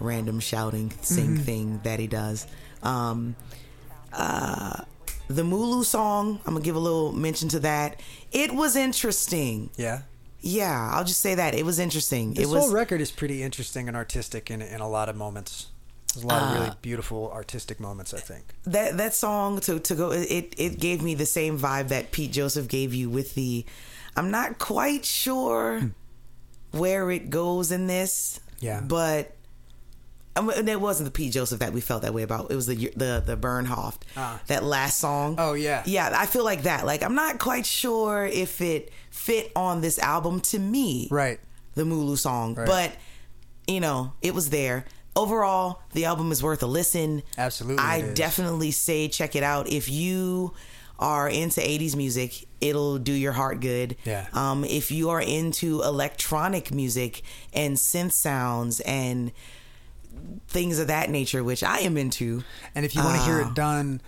[0.00, 2.46] random shouting, sing thing that he does.
[2.82, 3.36] Um,
[4.12, 4.82] uh,
[5.28, 8.00] the Mulu song, I'm gonna give a little mention to that.
[8.32, 9.70] It was interesting.
[9.76, 10.02] Yeah.
[10.40, 12.34] Yeah, I'll just say that it was interesting.
[12.34, 15.16] This it was whole record is pretty interesting and artistic in in a lot of
[15.16, 15.68] moments.
[16.16, 18.12] There's a lot of Uh, really beautiful artistic moments.
[18.14, 18.44] I think.
[18.64, 22.32] that that song to to go it it gave me the same vibe that Pete
[22.32, 23.64] Joseph gave you with the
[24.16, 25.90] I'm not quite sure
[26.72, 28.40] where it goes in this.
[28.60, 28.80] Yeah.
[28.80, 29.32] But
[30.34, 32.50] I mean, it wasn't the Pete Joseph that we felt that way about.
[32.50, 34.02] It was the the the Bernhoft.
[34.16, 34.40] Ah.
[34.48, 35.36] That last song.
[35.38, 35.82] Oh, yeah.
[35.86, 36.84] Yeah, I feel like that.
[36.86, 41.40] Like I'm not quite sure if it fit on this album to me Right.
[41.74, 42.54] the Mulu song.
[42.54, 42.66] Right.
[42.66, 42.92] But
[43.66, 44.84] you know, it was there.
[45.16, 47.22] Overall, the album is worth a listen.
[47.38, 50.52] Absolutely I definitely say check it out if you
[50.98, 52.46] are into 80s music.
[52.60, 53.96] It'll do your heart good.
[54.04, 54.26] Yeah.
[54.34, 59.32] Um, if you are into electronic music and synth sounds and
[60.48, 62.42] things of that nature, which I am into,
[62.74, 64.00] And if you want to hear uh, it done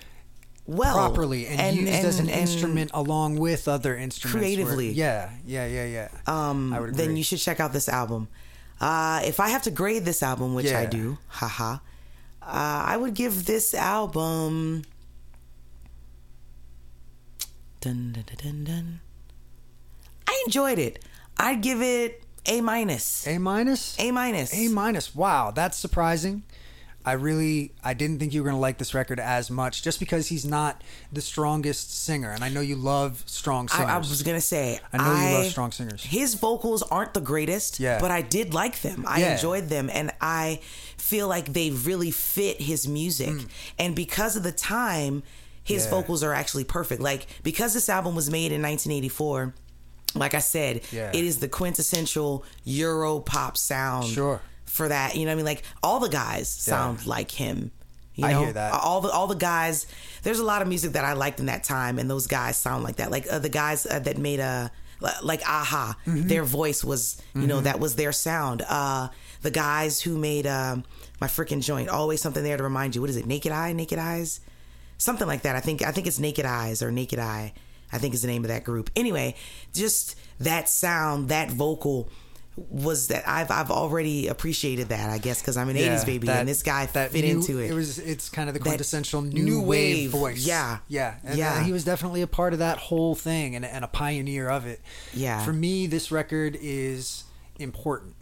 [0.66, 4.90] well properly and, used as an and- instrument along with other instruments where- Creatively.
[4.92, 6.08] yeah, yeah, yeah, yeah.
[6.26, 8.28] um, I would then you should check out this album.
[8.80, 11.78] Uh, if I have to grade this album, which I do, haha, uh,
[12.42, 14.84] I would give this album.
[17.80, 19.00] Dun, dun, dun, dun, dun.
[20.28, 21.04] I enjoyed it.
[21.36, 23.26] I'd give it A minus.
[23.26, 23.96] A minus.
[23.98, 24.54] A minus.
[24.54, 25.14] A minus.
[25.14, 26.42] Wow, that's surprising.
[27.08, 30.26] I really, I didn't think you were gonna like this record as much, just because
[30.28, 33.88] he's not the strongest singer, and I know you love strong singers.
[33.88, 34.78] I was gonna say.
[34.92, 36.02] I know you love strong singers.
[36.04, 37.98] His vocals aren't the greatest, Yeah.
[37.98, 39.04] but I did like them.
[39.08, 39.32] I Yeah.
[39.34, 40.60] enjoyed them, and I
[40.98, 43.34] feel like they really fit his music.
[43.78, 45.22] And because of the time,
[45.64, 45.84] his Mm.
[45.86, 45.90] Yeah.
[45.90, 47.00] vocals are actually perfect.
[47.00, 49.54] Like because this album was made in 1984.
[50.14, 51.10] Like I said, Yeah.
[51.12, 54.08] it is the quintessential Euro pop sound.
[54.08, 54.40] Sure.
[54.68, 57.70] For that, you know, what I mean, like all the guys sound like him.
[58.14, 58.72] You know, I hear that.
[58.74, 59.86] All the all the guys.
[60.22, 62.82] There's a lot of music that I liked in that time, and those guys sound
[62.84, 63.10] like that.
[63.10, 64.70] Like uh, the guys uh, that made a
[65.22, 66.26] like Aha, Mm-hmm.
[66.26, 68.62] their voice was you know that was their sound.
[68.68, 69.08] Uh,
[69.42, 70.84] the guys who made um,
[71.20, 73.00] my freaking joint, always something there to remind you.
[73.00, 73.26] What is it?
[73.26, 74.40] Naked Eye, Naked Eyes,
[74.98, 75.54] something like that.
[75.54, 77.52] I think I think it's Naked Eyes or Naked Eye.
[77.92, 78.90] I think is the name of that group.
[78.96, 79.36] Anyway,
[79.72, 82.10] just that sound, that vocal
[82.70, 86.26] was that I've I've already appreciated that I guess because I'm an Yeah, 80s baby
[86.26, 87.70] that- and this guy that fit new- into it.
[87.70, 90.10] It was, it's kind of the quintessential new, new wave, wave.
[90.10, 90.46] voice.
[90.46, 90.78] Yeah.
[90.88, 91.54] yeah, and Yeah.
[91.54, 94.66] uh, he was definitely a part of that whole thing and, and a pioneer of
[94.66, 94.80] it.
[95.14, 95.44] Yeah.
[95.44, 97.24] For me, this record is
[97.58, 98.14] important.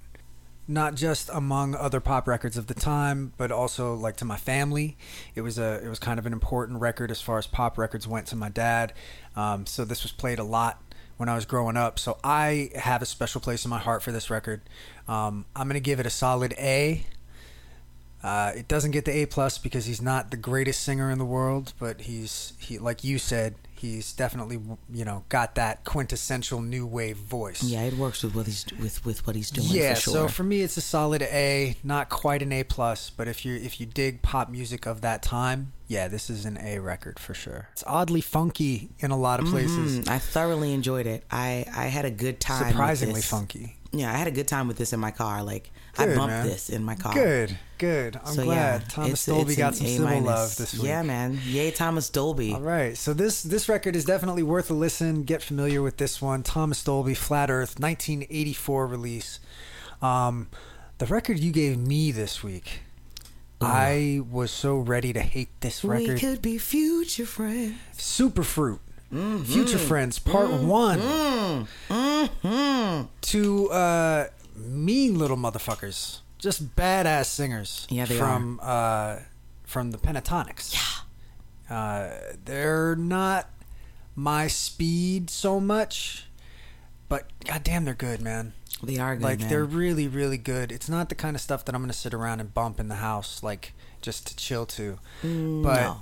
[0.68, 4.96] Not just among other pop records of the time, but also like to my family.
[5.36, 8.08] It was a it was kind of an important record as far as pop records
[8.08, 8.92] went to my dad.
[9.36, 10.80] Um, so this was played a lot
[11.16, 11.98] when I was growing up.
[11.98, 14.62] So I have a special place in my heart for this record.
[15.08, 17.04] Um, I'm gonna give it a solid A.
[18.26, 21.24] Uh, it doesn't get the A plus because he's not the greatest singer in the
[21.24, 24.58] world, but he's he like you said, he's definitely
[24.92, 27.62] you know got that quintessential new wave voice.
[27.62, 29.68] yeah, it works with what he's with with what he's doing.
[29.70, 30.12] Yeah, for sure.
[30.12, 33.54] so for me it's a solid A, not quite an A plus, but if you
[33.54, 37.32] if you dig pop music of that time, yeah, this is an A record for
[37.32, 37.68] sure.
[37.74, 40.00] It's oddly funky in a lot of places.
[40.00, 41.22] Mm, I thoroughly enjoyed it.
[41.30, 42.70] I I had a good time.
[42.72, 43.76] Surprisingly funky.
[43.98, 45.42] Yeah, I had a good time with this in my car.
[45.42, 46.46] Like I Good, bumped man.
[46.46, 47.14] this in my car.
[47.14, 48.20] Good, good.
[48.24, 50.82] I'm So glad yeah, Thomas it's- Dolby it's got some civil love this week.
[50.84, 51.38] Yeah, man.
[51.46, 52.52] Yay, Thomas Dolby.
[52.54, 55.22] All right, so this this record is definitely worth a listen.
[55.24, 59.40] Get familiar with this one, Thomas Dolby, Flat Earth, 1984 release.
[60.02, 60.48] Um,
[60.98, 62.80] the record you gave me this week,
[63.60, 66.14] I was so ready to hate this record.
[66.14, 67.74] We could be future friends.
[67.92, 68.80] Super Fruit,
[69.12, 69.44] Mm-hmm.
[69.44, 70.98] Future Friends, Part One.
[71.88, 73.02] Mm-hmm.
[73.20, 77.86] Two uh, mean little motherfuckers, just badass singers.
[77.90, 79.18] Yeah, they from uh,
[79.64, 80.74] from the Pentatonix.
[80.74, 82.10] Yeah, uh,
[82.44, 83.48] they're not
[84.14, 86.26] my speed so much.
[87.08, 88.52] but goddamn, they're good, man.
[88.82, 89.22] They are good.
[89.22, 89.48] like man.
[89.48, 90.72] they're really, really good.
[90.72, 92.96] It's not the kind of stuff that I'm gonna sit around and bump in the
[92.96, 94.98] house, like just to chill to.
[95.22, 96.00] but Mm, no.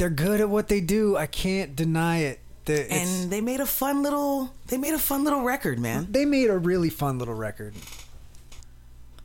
[0.00, 1.14] They're good at what they do.
[1.14, 2.40] I can't deny it.
[2.64, 4.50] The- and they made a fun little.
[4.68, 6.08] They made a fun little record, man.
[6.10, 7.74] they made a really fun little record.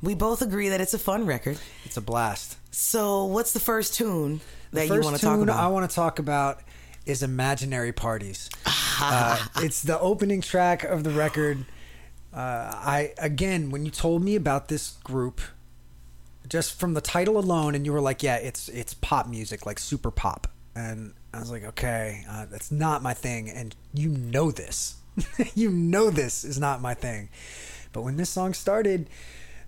[0.01, 1.57] We both agree that it's a fun record.
[1.85, 2.57] It's a blast.
[2.71, 4.41] So, what's the first tune
[4.73, 5.57] that the you want to talk about?
[5.57, 6.59] I want to talk about
[7.05, 8.49] is "Imaginary Parties."
[9.01, 11.65] uh, it's the opening track of the record.
[12.33, 15.39] Uh, I again, when you told me about this group,
[16.49, 19.79] just from the title alone, and you were like, "Yeah, it's it's pop music, like
[19.79, 24.51] super pop," and I was like, "Okay, uh, that's not my thing," and you know
[24.51, 24.95] this,
[25.55, 27.29] you know this is not my thing.
[27.93, 29.09] But when this song started.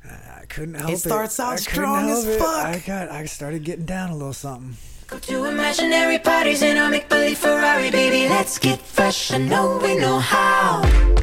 [0.08, 0.98] uh, I couldn't help it.
[0.98, 2.40] starts out I couldn't strong as help it.
[2.40, 2.66] fuck.
[2.66, 3.10] I got.
[3.10, 4.78] I started getting down a little something.
[5.08, 8.28] Go to imaginary parties in our make believe Ferrari, baby.
[8.30, 9.32] Let's get fresh.
[9.32, 11.17] I know we know how.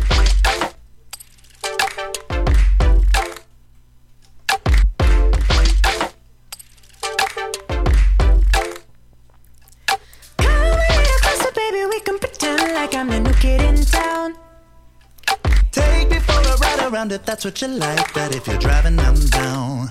[17.04, 18.14] Around if that's what you like.
[18.14, 19.90] But if you're driving, I'm down.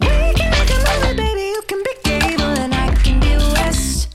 [0.00, 1.40] We can make a movie, baby.
[1.40, 4.14] You can be Gable and I can be West.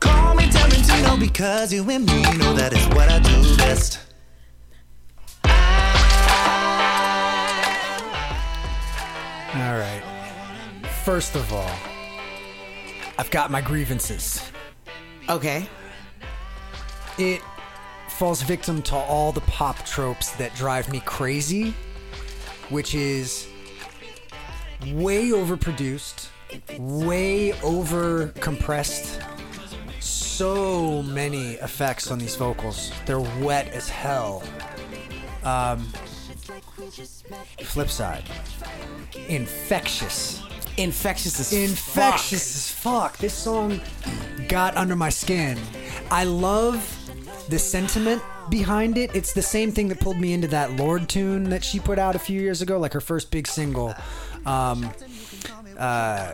[0.00, 3.98] Call me Tarantino because you and me know that is what I do best.
[9.54, 10.02] All right.
[11.04, 11.74] First of all,
[13.18, 14.50] I've got my grievances.
[15.28, 15.66] okay.
[17.18, 17.42] It
[18.12, 21.74] falls victim to all the pop tropes that drive me crazy,
[22.68, 23.48] which is
[24.86, 26.28] way overproduced,
[26.78, 29.20] way over compressed.
[30.00, 32.92] So many effects on these vocals.
[33.06, 34.42] They're wet as hell.
[35.44, 35.80] Um,
[37.60, 38.24] flip side,
[39.28, 40.42] infectious
[40.78, 43.18] Infectious as infectious as fuck.
[43.18, 43.78] This song
[44.48, 45.58] got under my skin.
[46.10, 47.01] I love
[47.52, 49.14] the sentiment behind it.
[49.14, 52.16] It's the same thing that pulled me into that Lorde tune that she put out
[52.16, 53.94] a few years ago, like her first big single.
[54.46, 54.90] Um,
[55.78, 56.32] uh,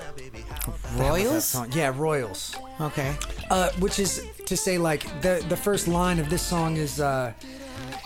[0.94, 1.56] Royals?
[1.74, 2.54] Yeah, Royals.
[2.80, 3.16] Okay.
[3.50, 7.32] Uh, which is to say, like the the first line of this song is uh,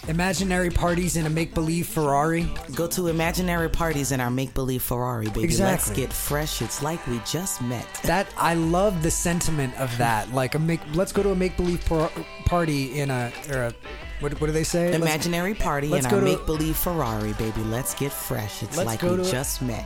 [0.09, 4.83] "Imaginary parties in a make believe Ferrari." Go to imaginary parties in our make believe
[4.83, 5.57] Ferrari, baby.
[5.57, 6.61] Let's get fresh.
[6.63, 7.87] It's like we just met.
[8.05, 10.33] That I love the sentiment of that.
[10.35, 12.11] Like a make, let's go to a make believe par-
[12.47, 13.73] party in a or a
[14.21, 14.91] what, what do they say?
[14.91, 17.61] Let's- Imaginary party let's in our make believe Ferrari, baby.
[17.65, 18.63] Let's get fresh.
[18.63, 19.85] It's Let's like we just met.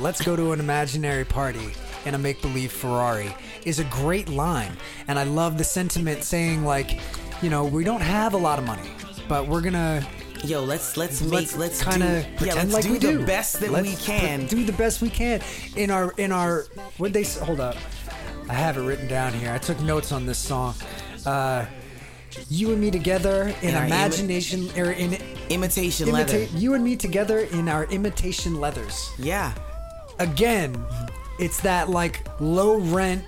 [0.00, 1.68] let's go to an imaginary party
[2.04, 4.72] in a make believe Ferrari is a great line.
[5.08, 6.98] And I love the sentiment saying, like,
[7.42, 8.90] you know, we don't have a lot of money,
[9.28, 10.06] but we're to.
[10.44, 13.58] Yo, let's let's make let's, kind of do, yeah, let's like do we the best
[13.60, 14.42] that Let's we can.
[14.46, 15.40] pr- do the best we can
[15.76, 16.66] in our in our
[16.98, 17.74] what they hold up
[18.48, 20.74] i have it written down here i took notes on this song
[21.24, 21.64] uh
[22.50, 25.16] you and me together in, In our imi- imagination or in
[25.48, 26.44] Imitation leather.
[26.54, 29.52] you and me together in our imitation leathers Yeah.
[30.18, 30.76] again,
[31.40, 33.24] it's that like low rent,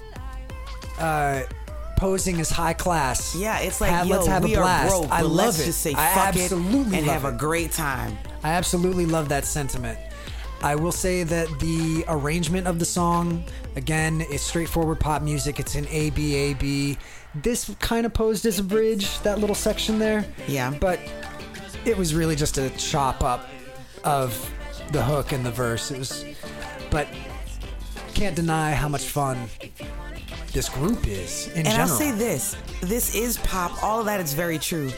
[0.99, 1.43] uh,
[1.99, 3.35] posing as high class.
[3.35, 4.95] Yeah, it's like Have- yo, let's have we a blast.
[4.95, 5.65] are broke, I love let's it.
[5.67, 8.17] just say I fuck it absolutely and love have a great time.
[8.43, 9.99] I absolutely love that sentiment.
[10.63, 13.45] I will say that the arrangement of the song,
[13.77, 15.61] again, is straightforward pop music.
[15.61, 16.97] It's an A B A B.
[17.35, 20.25] This kind of posed as a bridge, that little section there.
[20.49, 20.75] Yeah.
[20.81, 20.99] But
[21.85, 23.49] it was really just a chop up
[24.03, 24.51] of
[24.93, 25.91] the hook and the verse.
[25.93, 26.25] It was,
[26.91, 27.07] but
[28.15, 29.49] can't deny how much fun
[30.53, 31.91] this group is in And general.
[31.91, 34.91] I'll say this this is pop, all of that is very true.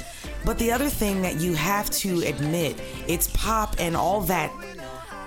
[0.45, 4.51] But the other thing that you have to admit, it's pop and all that,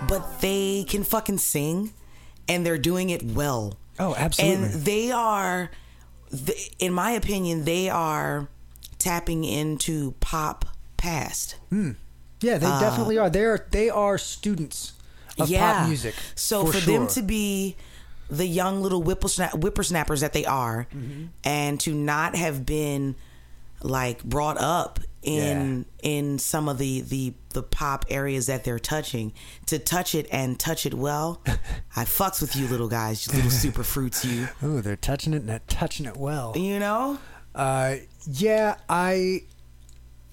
[0.07, 1.93] but they can fucking sing
[2.47, 3.77] and they're doing it well.
[3.99, 4.65] Oh, absolutely.
[4.65, 5.69] And they are,
[6.79, 8.49] in my opinion, they are
[8.97, 10.65] tapping into pop
[10.97, 11.57] past.
[11.69, 11.91] Hmm.
[12.41, 13.29] yeah, they uh, definitely are.
[13.29, 14.93] They are they are students
[15.39, 16.15] of pop music.
[16.35, 17.07] So for, them sure.
[17.09, 17.75] to be
[18.29, 21.25] the young little whippersna- whippersnappers that they are, Mm-hmm.
[21.43, 23.15] and to not have been
[23.81, 29.31] like brought up in in some of the the the pop areas that they're touching,
[29.67, 31.41] to touch it and touch it well,
[31.95, 34.47] I fucks with you little guys, you little super fruits, you.
[34.63, 36.53] Ooh, they're touching it and they're touching it well.
[36.57, 37.19] You know.
[37.55, 37.95] Uh,
[38.29, 39.43] yeah, I.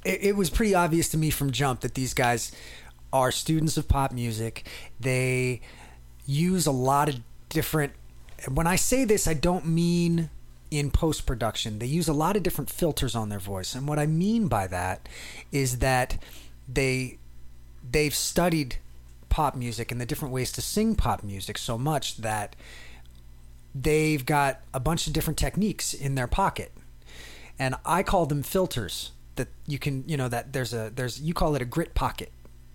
[0.05, 2.51] It, it was pretty obvious to me from jump that these guys
[3.13, 4.67] are students of pop music.
[4.99, 5.61] They
[6.25, 7.21] use a lot of
[7.51, 7.93] different.
[8.49, 10.31] When I say this, I don't mean
[10.71, 11.79] in post production.
[11.79, 14.67] They use a lot of different filters on their voice, and what I mean by
[14.69, 15.07] that
[15.53, 16.17] is that
[16.67, 17.19] they
[17.93, 18.77] they've studied
[19.29, 22.57] pop music and the different ways to sing pop music so much that
[23.75, 26.73] they've got a bunch of different techniques in their pocket
[27.59, 31.33] and i call them filters that you can you know that there's a there's you
[31.33, 32.33] call it a grit pocket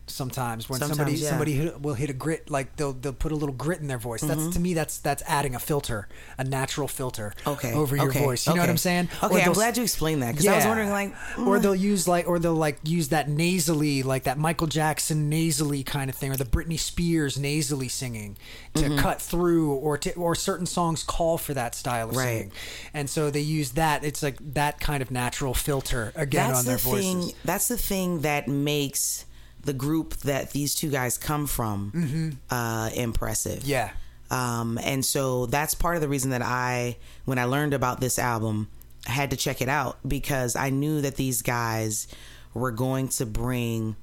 [0.08, 1.30] sometimes when Sometimes, somebody yeah.
[1.30, 3.98] somebody hit- will hit a grit like they'll they'll put a little grit in their
[3.98, 7.50] voice that's to me that's that's adding a filter a natural filter Mm-hmm.
[7.50, 7.74] Okay.
[7.74, 10.32] over your okay, voice you know what i'm saying Okay, I'm glad you explained that
[10.34, 11.62] because I was wondering, like, or mm.
[11.62, 16.10] they'll use like, or they'll like use that nasally, like that Michael Jackson nasally kind
[16.10, 18.38] of thing, or the Britney Spears nasally singing
[18.76, 18.98] to Mm-hmm.
[19.00, 22.26] cut through, or to, or certain songs call for that style of Right.
[22.26, 22.52] singing,
[22.94, 24.04] and so they use that.
[24.04, 27.18] It's like that kind of natural filter again that's on the their thing.
[27.22, 27.34] voices.
[27.44, 29.26] That's the thing that makes
[29.66, 33.60] the group that these two guys come from uh, impressive.
[33.60, 33.70] Mm-hmm.
[33.70, 33.92] Yeah.
[34.32, 38.18] Um, and so that's part of the reason that I, when I learned about this
[38.18, 38.70] album,
[39.08, 42.08] I had to check it out because I knew that these guys
[42.54, 43.96] were going to bring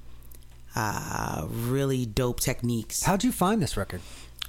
[0.75, 3.03] uh, really dope techniques.
[3.03, 4.01] How'd you find this record?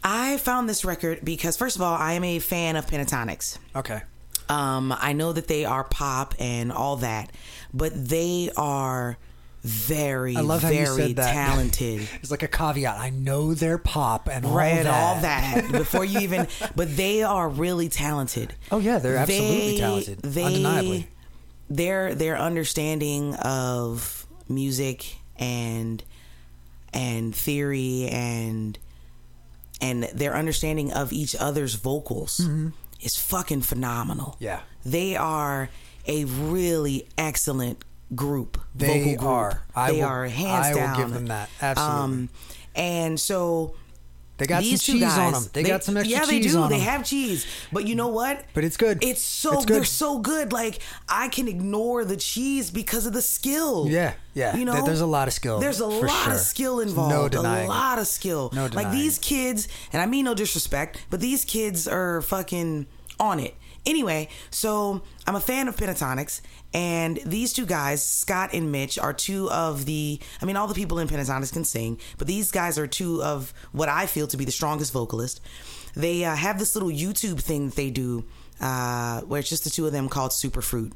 [0.02, 3.58] I found this record because, first of all, I am a fan of Pentatonix.
[3.74, 4.02] Okay.
[4.48, 7.32] Um, I know that they are pop and all that,
[7.72, 9.16] but they are
[9.64, 11.32] very, I love how very you said that.
[11.32, 12.06] talented.
[12.22, 12.98] It's like a caveat.
[12.98, 14.86] I know they're pop and all right, that.
[14.86, 16.46] all that before you even,
[16.76, 18.54] but they are really talented.
[18.70, 21.08] Oh yeah, they're absolutely They- talented, they- undeniably.
[21.70, 26.04] Their their understanding of music and
[26.92, 28.78] and theory and
[29.80, 32.38] and their understanding of each other's vocals
[33.00, 34.32] is fucking phenomenal.
[34.34, 34.44] Mm-hmm.
[34.44, 34.60] Yeah.
[34.84, 35.70] They are
[36.06, 37.82] a really excellent
[38.14, 38.59] group.
[38.74, 39.22] They vocal group.
[39.30, 39.62] are.
[39.74, 40.96] I they will- are hands I will down.
[40.96, 41.48] give them that.
[41.61, 42.00] Absolutely.
[42.02, 42.28] Um,
[42.74, 43.74] and so
[44.36, 45.50] They got these some cheese guys, on them.
[45.52, 46.26] They, got some extra cheese.
[46.26, 46.68] yeah, they do.
[46.68, 48.44] They have cheese, but you know what?
[48.52, 48.98] But it's good.
[49.02, 49.76] It's so It's good.
[49.76, 50.52] they're so good.
[50.52, 53.86] Like I can ignore the cheese because of the skill.
[53.88, 54.57] Yeah, yeah.
[54.57, 56.32] You know, there's a lot of skill, There's a lot sure.
[56.34, 57.12] of skill involved.
[57.14, 58.50] no denying a lot of skill.
[58.52, 58.88] No denying.
[58.88, 62.86] like these kids, and I mean no disrespect, but these kids are fucking
[63.20, 63.55] on it.
[63.87, 66.41] Anyway, so I'm a fan of Pentatonix,
[66.72, 70.18] and these two guys, Scott and Mitch, are two of the.
[70.41, 73.53] I mean, all the people in Pentatonix can sing, but these guys are two of
[73.72, 75.41] what I feel to be the strongest vocalist.
[75.95, 78.24] They uh, have this little YouTube thing that they do,
[78.61, 80.93] uh, where it's just the two of them called Superfruit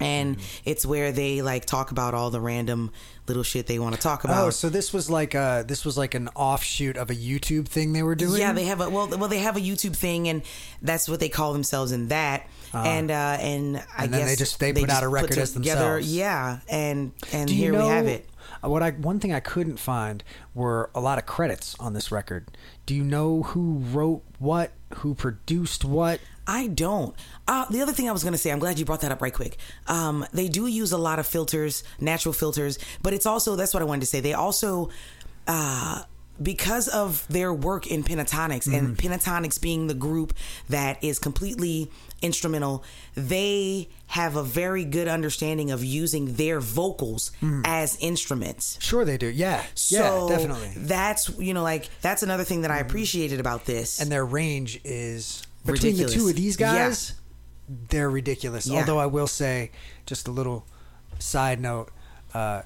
[0.00, 0.46] and Mm-hmm.
[0.70, 2.90] it's where they like talk about all the random
[3.26, 4.44] little shit they want to talk about.
[4.46, 7.92] Oh, so this was like a this was like an offshoot of a YouTube thing
[7.92, 8.40] they were doing.
[8.40, 10.42] yeah, they have a well, well, they have a YouTube thing, and
[10.82, 12.46] that's what they call themselves in that.
[12.72, 14.04] and uh, and I.
[14.04, 15.80] And then guess they just- they put out a record as together.
[15.94, 16.14] themselves.
[16.14, 18.28] Yeah, and and here know, we have it.
[18.62, 20.22] What I one thing I couldn't find
[20.54, 22.56] were a lot of credits on this record.
[22.84, 26.20] Do you know who wrote what, who produced what?
[26.46, 27.14] I don't.
[27.48, 29.20] Uh, the other thing I was going to say, I'm glad you brought that up
[29.22, 29.58] right quick.
[29.86, 33.82] Um, they do use a lot of filters, natural filters, but it's also, that's what
[33.82, 34.20] I wanted to say.
[34.20, 34.90] They also,
[35.46, 36.02] uh,
[36.42, 40.34] because of their work in Pentatonix and Pentatonix being the group
[40.68, 41.90] that is completely
[42.20, 42.84] instrumental,
[43.14, 47.32] they have a very good understanding of using their vocals
[47.64, 48.76] as instruments.
[48.82, 49.28] Sure, they do.
[49.28, 50.72] Yeah, So yeah, definitely.
[50.76, 53.98] That's, you know, like, that's another thing that I appreciated about this.
[54.00, 56.12] And their range is between Ridiculous.
[56.14, 56.74] the two of these Yeah.
[56.88, 57.14] guys.
[57.88, 58.66] They're ridiculous.
[58.66, 58.78] Yeah.
[58.80, 59.70] Although I will say,
[60.06, 60.64] just a little
[61.18, 61.90] side note,
[62.34, 62.62] uh,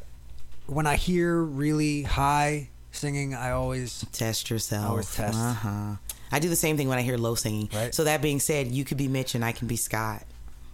[0.67, 4.91] when I hear really high singing, I always Test yourself.
[4.91, 5.39] Always test.
[5.39, 5.97] Uh huh.
[6.33, 7.69] I do the same thing when I hear low singing.
[7.75, 7.95] Right.
[7.95, 10.25] So that being said, you could be Mitch and I can be Scott.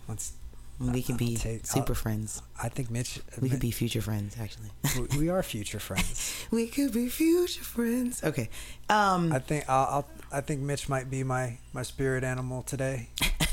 [0.09, 0.33] let's.
[0.79, 2.43] We can be take- super I'll- friends.
[2.62, 3.18] I think Mitch.
[3.41, 4.68] We could be future friends, actually.
[5.12, 6.31] we- we are future friends.
[6.51, 8.22] we could be future friends.
[8.22, 8.51] Okay.
[8.91, 9.33] Um.
[9.33, 13.11] I think I'll, I'll I think Mitch might be my my spirit animal today,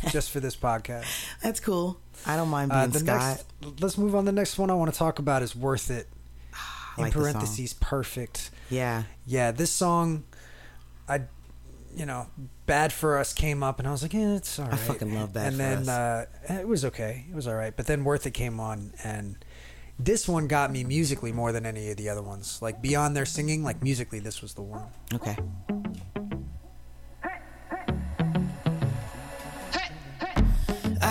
[0.09, 1.05] just for this podcast.
[1.43, 1.99] that's cool.
[2.25, 3.43] I don't mind being Uh, the Scott.
[3.61, 4.25] next, let's move on.
[4.25, 6.07] The next one I want to talk about is "Worth It."
[6.97, 8.51] In like parentheses, perfect.
[8.69, 9.03] Yeah.
[9.25, 10.25] Yeah, this song,
[11.09, 11.21] I,
[11.95, 12.27] you know,
[12.67, 15.13] "Bad for Us" came up, and I was like, "Yeah, it's all right." I fucking
[15.13, 15.87] love Bad And for then Us.
[15.89, 16.25] Uh,
[16.59, 17.25] it was okay.
[17.29, 17.75] It was all right.
[17.75, 19.43] But then "Worth It" came on, and
[19.97, 22.59] this one got me musically more than any of the other ones.
[22.61, 24.87] Like beyond their singing, like musically, this was the one.
[25.13, 25.35] Okay.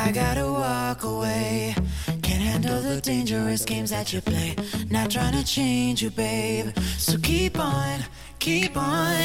[0.04, 1.76] I gotta walk away.
[2.22, 4.56] Can't handle the dangerous games that you play.
[4.90, 6.76] Not trying to change you, babe.
[6.98, 8.00] So keep on,
[8.40, 9.24] keep on.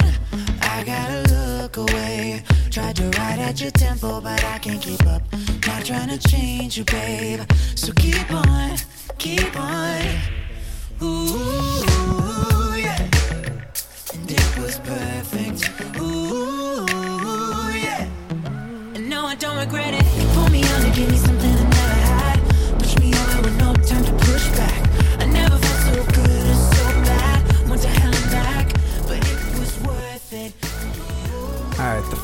[0.62, 2.44] I gotta look away.
[2.70, 5.24] Tried to ride at your tempo, but I can't keep up.
[5.66, 7.42] Not trying to change you, babe.
[7.74, 8.78] So keep on,
[9.18, 10.06] keep on.
[11.02, 11.97] Ooh,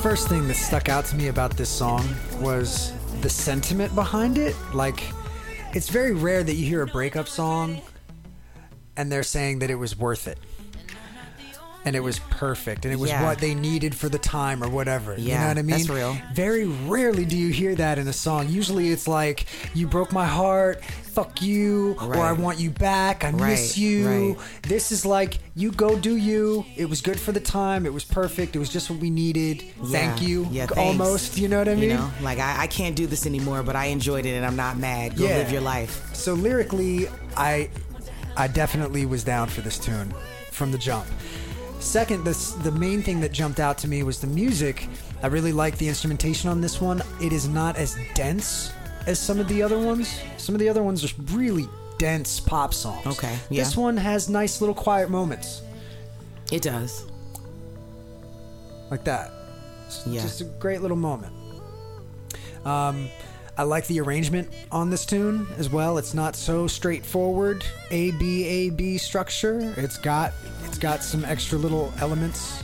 [0.04, 2.06] first thing that stuck out to me about this song
[2.41, 2.91] was
[3.22, 4.54] the sentiment behind it.
[4.74, 5.01] Like,
[5.74, 7.80] it's very rare that you hear a breakup song
[8.97, 10.38] and they're saying that it was worth it.
[11.86, 13.23] And it was perfect, and it was Yeah.
[13.25, 15.15] what they needed for the time or whatever.
[15.17, 15.69] Yeah, you know what I mean?
[15.71, 16.17] that's real.
[16.34, 18.47] Very rarely do you hear that in a song.
[18.49, 23.31] Usually it's like, you broke my heart, fuck you, or I want you back, I
[23.31, 24.07] miss you.
[24.07, 24.38] right.
[24.63, 26.65] This is like, you go do you.
[26.77, 29.63] It was good for the time, it was perfect, it was just what we needed.
[29.88, 30.47] Thank you.
[30.51, 30.77] Yeah, thanks.
[30.77, 31.38] almost.
[31.38, 31.89] You know what I mean?
[31.89, 34.55] You know, like I, I can't do this anymore, but I enjoyed it and I'm
[34.55, 35.17] not mad.
[35.17, 35.38] Go Yeah.
[35.39, 36.01] live your life.
[36.13, 37.69] So lyrically, I
[38.38, 40.13] I definitely was down for this tune
[40.51, 41.05] from the jump.
[41.84, 44.88] Second, this the main thing that jumped out to me was the music.
[45.21, 47.01] I really like the instrumentation on this one.
[47.21, 48.71] It is not as dense
[49.05, 50.19] as some of the other ones.
[50.38, 51.67] Some of the other ones are really
[51.99, 53.05] dense pop songs.
[53.05, 53.63] Okay, yeah.
[53.63, 55.61] This one has nice little quiet moments
[56.51, 57.05] It does.
[58.89, 59.31] like that.
[59.88, 60.21] It's Yeah.
[60.21, 61.34] Just a great little moment.
[62.65, 63.09] Um,
[63.58, 65.97] I like the arrangement on this tune as well.
[65.97, 69.74] It's not so straightforward A B A B structure.
[69.78, 70.34] It's got
[70.66, 72.64] it's got some extra little elements.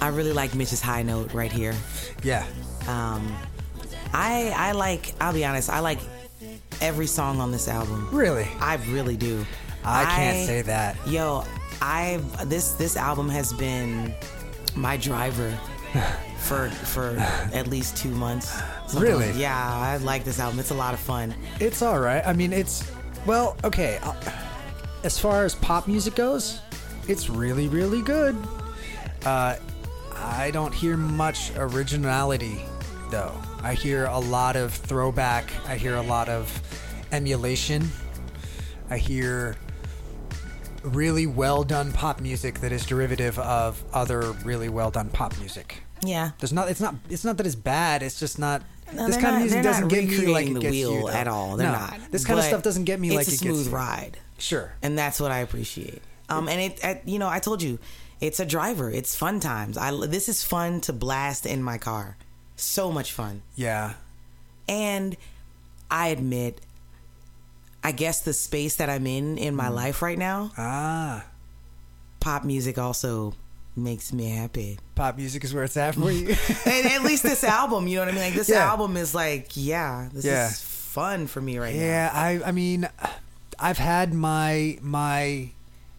[0.00, 1.74] I really like Mitch's high note right here.
[2.22, 2.46] Yeah.
[2.86, 3.36] Um,
[4.12, 5.14] I I like.
[5.20, 5.68] I'll be honest.
[5.68, 6.00] I like
[6.80, 8.08] every song on this album.
[8.12, 8.48] Really?
[8.60, 9.44] I really do.
[9.84, 10.96] I can't say that.
[11.06, 11.44] Yo,
[11.82, 14.14] I this this album has been
[14.74, 15.50] my driver
[16.38, 17.16] for for
[17.52, 18.60] at least two months.
[18.94, 19.30] Really?
[19.32, 20.58] Yeah, I like this album.
[20.60, 21.34] It's a lot of fun.
[21.60, 22.24] It's all right.
[22.26, 22.90] I mean, it's
[23.26, 23.98] well, okay.
[24.02, 24.14] uh,
[25.02, 26.60] As far as pop music goes,
[27.08, 28.36] it's really, really good.
[29.24, 29.56] Uh,
[30.14, 32.60] I don't hear much originality,
[33.10, 33.32] though.
[33.62, 35.50] I hear a lot of throwback.
[35.68, 36.48] I hear a lot of
[37.12, 37.90] emulation.
[38.88, 39.56] I hear
[40.82, 45.82] really well done pop music that is derivative of other really well done pop music.
[46.02, 46.30] Yeah.
[46.38, 46.68] There's not.
[46.68, 46.94] It's not.
[47.10, 48.02] It's not that it's bad.
[48.02, 48.62] It's just not.
[48.92, 51.08] No, this kind not- of music doesn't get me like the wheel you.
[51.08, 51.56] at all.
[51.56, 51.78] They're No.
[51.78, 52.00] not.
[52.12, 54.72] This kind of stuff doesn't get me like it's a smooth ride, Sure.
[54.82, 56.02] and that's what I appreciate.
[56.28, 57.78] Um, and it, I, you know, I told you,
[58.20, 58.90] it's a driver.
[58.90, 59.76] It's fun times.
[59.76, 62.16] I this is fun to blast in my car.
[62.56, 63.42] So much fun.
[63.54, 63.94] Yeah.
[64.68, 65.16] And
[65.90, 66.60] I admit,
[67.84, 69.56] I guess the space that I'm in in Mm.
[69.58, 71.24] my life right now, Ah.
[72.20, 73.34] pop music also
[73.76, 74.78] makes me happy.
[74.94, 76.28] Pop music is where it's at for you.
[76.66, 78.22] and at least this album, you know what I mean?
[78.22, 78.64] Like this Yeah.
[78.70, 80.48] album is like, yeah, this Yeah.
[80.48, 81.80] is fun for me right now.
[81.82, 82.10] yeah.
[82.12, 82.40] I.
[82.46, 82.88] I mean,
[83.58, 85.50] I've had my my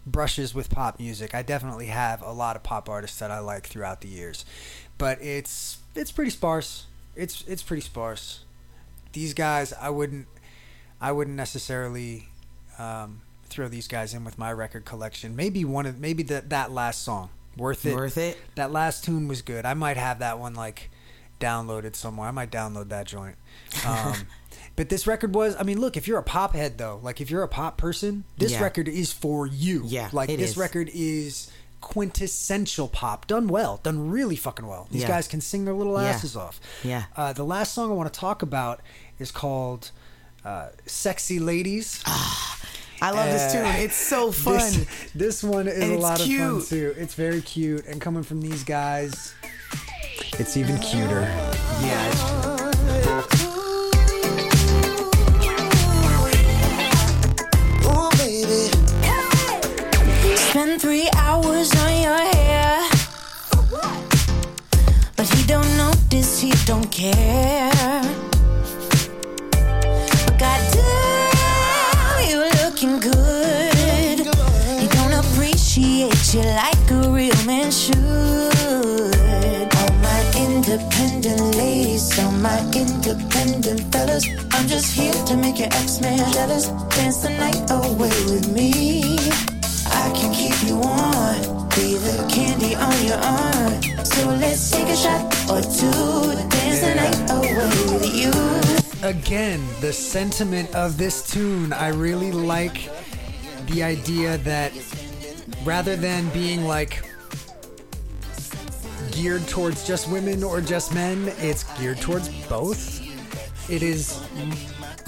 [0.06, 1.34] brushes with pop music.
[1.34, 4.44] I definitely have a lot of pop artists that I like throughout the years,
[4.96, 6.86] but it's it's pretty sparse.
[7.14, 8.40] It's it's pretty sparse.
[9.12, 10.26] These guys, I wouldn't
[11.00, 12.28] I wouldn't necessarily
[12.78, 15.34] um, throw these guys in with my record collection.
[15.36, 17.94] Maybe one of maybe that that last song, worth it.
[17.94, 18.38] Worth it?
[18.54, 19.64] That last tune was good.
[19.66, 20.90] I might have that one like
[21.40, 22.28] downloaded somewhere.
[22.28, 23.36] I might download that joint.
[23.86, 24.14] Um,
[24.76, 25.54] but this record was.
[25.58, 28.24] I mean, look, if you're a pop head though, like if you're a pop person,
[28.38, 28.62] this Yeah.
[28.62, 29.82] record is for you.
[29.84, 30.56] Yeah, like this is.
[30.56, 31.50] record is
[31.80, 34.88] quintessential pop, done well, done really fucking well.
[34.90, 35.08] These Yeah.
[35.08, 36.08] guys can sing their little Yeah.
[36.08, 36.58] asses off.
[36.82, 37.04] Yeah.
[37.16, 38.80] Uh, the last song I want to talk about
[39.20, 39.90] is called
[40.44, 42.02] uh, "Sexy Ladies."
[43.00, 43.82] I love this Uh, tune.
[43.84, 44.54] It's so fun.
[44.56, 46.62] This, this one is a it's lot of cute.
[46.62, 46.94] fun too.
[46.98, 49.34] It's very cute, and coming from these guys,
[50.38, 51.22] it's even cuter.
[51.80, 53.18] yeah.
[57.90, 58.68] Oh, baby.
[60.36, 62.88] Spend three hours on your hair.
[65.16, 68.02] But he don't notice, he don't care.
[76.38, 77.96] You like a real man should.
[79.78, 84.24] All my independent ladies, all my independent fellas.
[84.52, 86.68] I'm just here to make your ex-man jealous.
[86.94, 89.18] Dance the night away with me.
[89.90, 94.04] I can keep you warm, be the candy on your arm.
[94.04, 97.54] So let's take a shot or two, dance the night away
[97.92, 98.32] with you.
[99.02, 102.90] Again, the sentiment of this tune, I really like
[103.66, 104.72] the idea that
[105.68, 107.04] rather than being like
[109.12, 113.02] geared towards just women or just men, it's geared towards both.
[113.70, 114.18] It is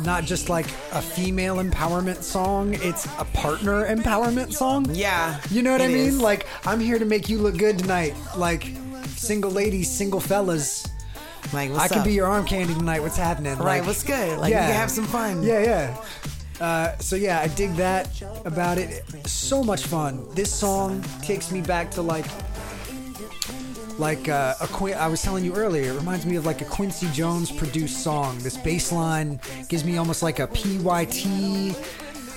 [0.00, 4.86] not just like a female empowerment song, it's a partner empowerment song.
[4.92, 5.96] Yeah, You know what I mean?
[5.96, 6.20] is.
[6.20, 8.14] Like, I'm here to make you look good tonight.
[8.36, 8.68] Like,
[9.06, 10.86] single ladies, single fellas.
[11.54, 12.04] Like, what's I can up?
[12.04, 13.00] be your arm candy tonight.
[13.00, 13.56] What's happening?
[13.56, 14.38] Right, Like, what's good?
[14.38, 15.42] Like, we can have some fun.
[15.42, 16.04] Yeah, yeah.
[16.60, 18.08] Uh, so yeah, I dig that
[18.44, 19.02] about it.
[19.26, 20.26] So much fun.
[20.34, 22.26] This song takes me back to like,
[23.98, 25.92] like uh, a Quin- I was telling you earlier.
[25.92, 28.38] It reminds me of like a Quincy Jones produced song.
[28.40, 31.74] This bass line gives me almost like a PYT,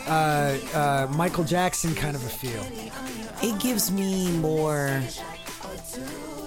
[0.07, 2.65] uh, uh, Michael Jackson kind of a feel.
[3.41, 5.01] It gives me more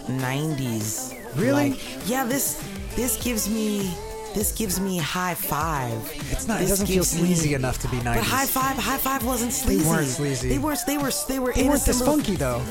[0.09, 1.13] 90s.
[1.37, 1.71] Really?
[1.73, 2.63] Like, yeah, this
[2.95, 3.95] this gives me
[4.37, 6.13] this gives me Hi-Five.
[6.31, 6.61] It's not.
[6.61, 8.15] It doesn't feel gives me- sleazy enough to be 90s.
[8.17, 9.83] But Hi-Five, high five wasn't sleazy.
[9.83, 10.49] They weren't sleazy.
[10.51, 10.77] They were.
[10.87, 11.11] They were.
[11.27, 11.53] They were.
[11.55, 12.63] They weren't this funky though.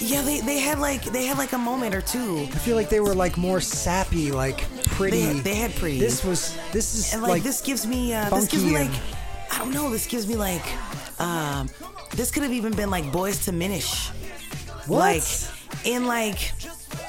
[0.00, 2.46] Yeah, they, they had like they had like a moment or two.
[2.52, 5.22] I feel like they were like more sappy, like pretty.
[5.24, 5.98] They- they had pretty.
[5.98, 6.54] This was.
[6.72, 8.90] This is And like, like this gives me uh, this gives me like
[9.50, 9.88] I don't know.
[9.90, 10.62] This gives me like
[11.20, 11.68] um,
[12.12, 14.10] this could have even been like Boys to Minish.
[14.86, 14.98] What?
[15.00, 15.22] Like
[15.86, 16.52] in like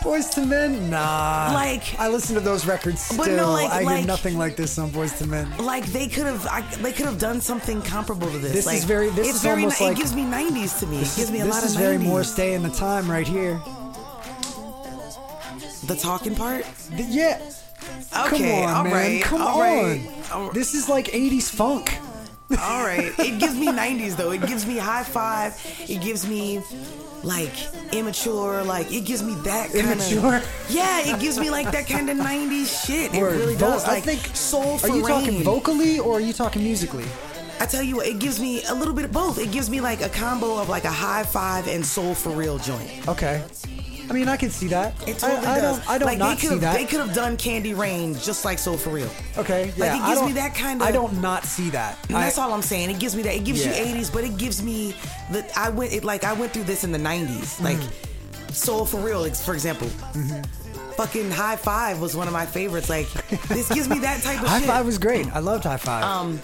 [0.04, 0.90] Boyz II Men?
[0.90, 1.52] Nah.
[1.54, 3.18] Like- I listen to those records still.
[3.18, 5.52] But no, like- I hear like- nothing like this on Boyz II Men.
[5.58, 6.44] like they could have
[6.82, 8.54] they could have done something comparable to this.
[8.54, 10.88] This like, is very- this is very almost ni- like- it gives me 90s to
[10.88, 10.98] me.
[10.98, 11.84] It gives me a this lot is of 90s.
[11.86, 13.60] very more stay in the time right here.
[15.88, 16.66] the talking part.
[16.96, 17.40] Th- Yeah.
[18.26, 18.94] Okay, Come on, all man.
[18.94, 19.68] right, Come all on.
[20.40, 21.98] right, This is like 80s funk.
[22.62, 23.12] All right.
[23.20, 24.32] It gives me 90s though.
[24.32, 25.54] It gives me Hi-Five.
[25.88, 26.62] It gives me
[27.24, 27.54] like
[27.94, 28.64] immature.
[28.64, 30.36] Like it gives me that kind Immature?
[30.38, 30.56] of.
[30.70, 33.14] Yeah, it gives me like that kind of 90s shit.
[33.14, 33.86] It really does.
[33.86, 37.06] I think- soul Are for you talking vocally or are you talking musically?
[37.62, 39.38] I tell you what, it gives me a little bit of both.
[39.38, 42.90] It gives me like a combo of like a Hi-Five and soul for real joint.
[43.08, 43.44] Okay.
[44.10, 44.94] I mean, I can see that.
[45.08, 45.78] It totally I, I does.
[45.78, 45.90] don't.
[45.90, 46.74] I don't like not they see could that.
[46.76, 49.10] They could have done Candy Rain just like Soul for Real.
[49.38, 49.72] okay.
[49.78, 49.96] Yeah.
[49.96, 51.98] it I gives me don't- that kind of- I don't not see that.
[52.08, 52.90] And I- that's all I'm saying.
[52.90, 53.36] It gives me that.
[53.36, 53.76] It gives Yeah.
[53.78, 54.96] you 80s, but it gives me
[55.32, 55.46] the.
[55.58, 58.54] I went it like I went through this in the 90s, like Mm-hmm.
[58.54, 59.88] Soul for Real, ex- for example.
[60.96, 62.90] Fucking Hi-Five was one of my favorites.
[62.90, 63.08] Like
[63.48, 64.68] this gives me that type of High shit.
[64.68, 65.28] Five was great.
[65.34, 66.04] I loved Hi-Five.
[66.04, 66.40] Um,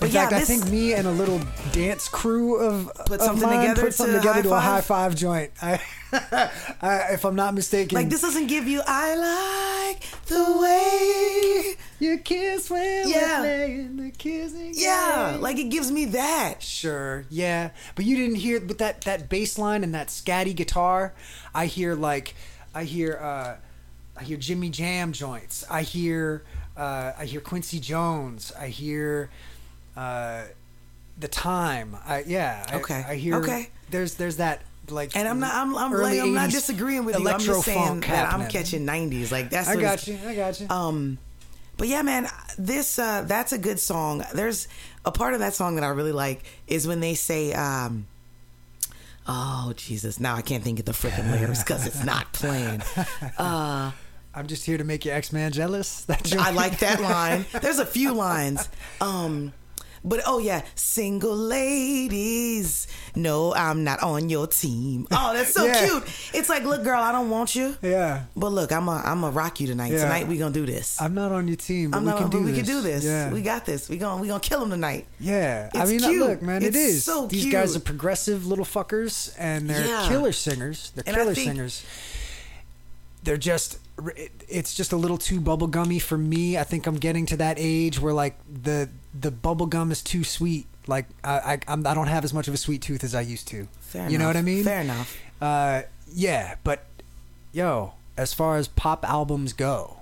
[0.00, 1.40] In yeah, fact, I think me and a little
[1.72, 4.60] dance crew of Put of something mine together put something to together high to a
[4.60, 5.52] Hi-Five joint.
[5.62, 5.80] I,
[6.12, 8.82] I, if I'm not mistaken, like this doesn't give you.
[8.86, 9.16] I
[9.90, 11.74] like the way.
[11.98, 13.40] You kiss when Yeah.
[13.40, 14.72] we're playing the kissing.
[14.74, 15.40] Yeah, game.
[15.40, 16.62] like it gives me that.
[16.62, 21.14] Sure, yeah, but you didn't hear with that that bass line and that scatty guitar.
[21.54, 22.34] I hear like,
[22.74, 23.56] I hear, uh,
[24.20, 25.64] I hear Jimmy Jam joints.
[25.70, 26.42] I hear,
[26.76, 28.52] uh, I hear Quincy Jones.
[28.58, 29.30] I hear,
[29.96, 30.44] uh,
[31.18, 31.96] the time.
[32.06, 32.66] I yeah.
[32.70, 33.36] I, Okay, I hear.
[33.36, 33.70] okay.
[33.90, 35.16] There's there's that like.
[35.16, 35.54] And I'm not.
[35.54, 35.76] I'm.
[35.76, 37.28] I'm, like, I'm not disagreeing with you.
[37.28, 39.30] I'm just saying that I'm catching 90s.
[39.30, 39.68] Like that's.
[39.68, 40.18] I got you.
[40.26, 40.68] I got you.
[40.68, 41.18] Um,
[41.76, 42.28] but yeah, man,
[42.58, 44.24] this uh, that's a good song.
[44.34, 44.68] There's
[45.04, 48.06] a part of that song that I really like is when they say, um,
[49.26, 52.82] "Oh Jesus!" Now I can't think of the freaking lyrics because it's not playing.
[53.38, 53.92] Uh,
[54.34, 56.04] I'm just here to make your ex man jealous.
[56.06, 56.44] That joint?
[56.44, 57.46] I like that line.
[57.60, 58.68] There's a few lines.
[59.00, 59.52] Um,
[60.04, 62.86] but oh yeah, single ladies.
[63.14, 65.06] No, I'm not on your team.
[65.10, 65.86] Oh, that's so Yeah.
[65.86, 66.02] cute.
[66.34, 67.76] It's like, look, girl, I don't want you.
[67.82, 68.24] Yeah.
[68.36, 69.92] But look, I'm a I'm a rock you tonight.
[69.92, 70.02] Yeah.
[70.02, 71.00] Tonight we gonna do this.
[71.00, 72.56] I'm not on your team, but I'm we can on, do we this.
[72.56, 73.04] can do this.
[73.04, 73.32] Yeah.
[73.32, 73.88] We got this.
[73.88, 75.06] We gonna we gonna kill him tonight.
[75.20, 76.18] Yeah, I It's mean, cute.
[76.28, 77.04] look, man, It's it is.
[77.04, 80.08] so These guys are progressive little fuckers, and they're Yeah.
[80.08, 80.92] killer singers.
[80.94, 81.84] They're killer singers.
[83.24, 83.78] They're just,
[84.48, 86.58] it's just a little too bubblegummy for me.
[86.58, 88.88] I think I'm getting to that age where like the
[89.18, 90.66] the bubblegum is too sweet.
[90.86, 93.20] Like I I, I'm, I don't have as much of a sweet tooth as I
[93.20, 93.68] used to.
[93.80, 94.64] Fair you know what I mean?
[94.64, 95.16] Fair enough.
[95.40, 95.82] Uh,
[96.12, 96.84] yeah, but
[97.52, 99.98] yo, as far as pop albums go,